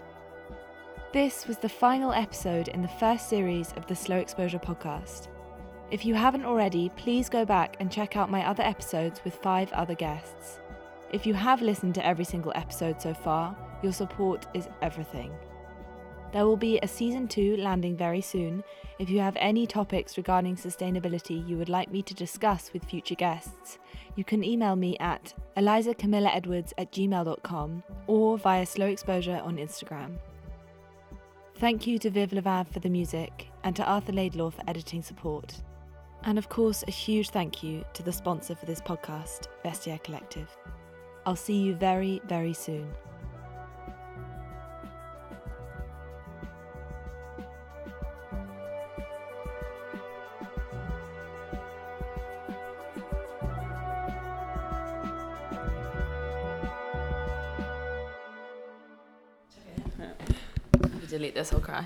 [1.14, 5.28] This was the final episode in the first series of the Slow Exposure podcast.
[5.92, 9.72] If you haven't already, please go back and check out my other episodes with five
[9.74, 10.58] other guests.
[11.12, 15.32] If you have listened to every single episode so far, your support is everything.
[16.32, 18.64] There will be a season two landing very soon.
[19.00, 23.16] If you have any topics regarding sustainability you would like me to discuss with future
[23.16, 23.80] guests,
[24.16, 30.18] you can email me at elizacamillaedwards at gmail.com or via Slow Exposure on Instagram.
[31.56, 35.02] Thank you to Viv le Vav for the music and to Arthur Laidlaw for editing
[35.02, 35.62] support.
[36.24, 40.50] And of course, a huge thank you to the sponsor for this podcast, Vestiaire Collective.
[41.26, 42.88] I'll see you very, very soon.
[61.12, 61.86] Delete this i'll cry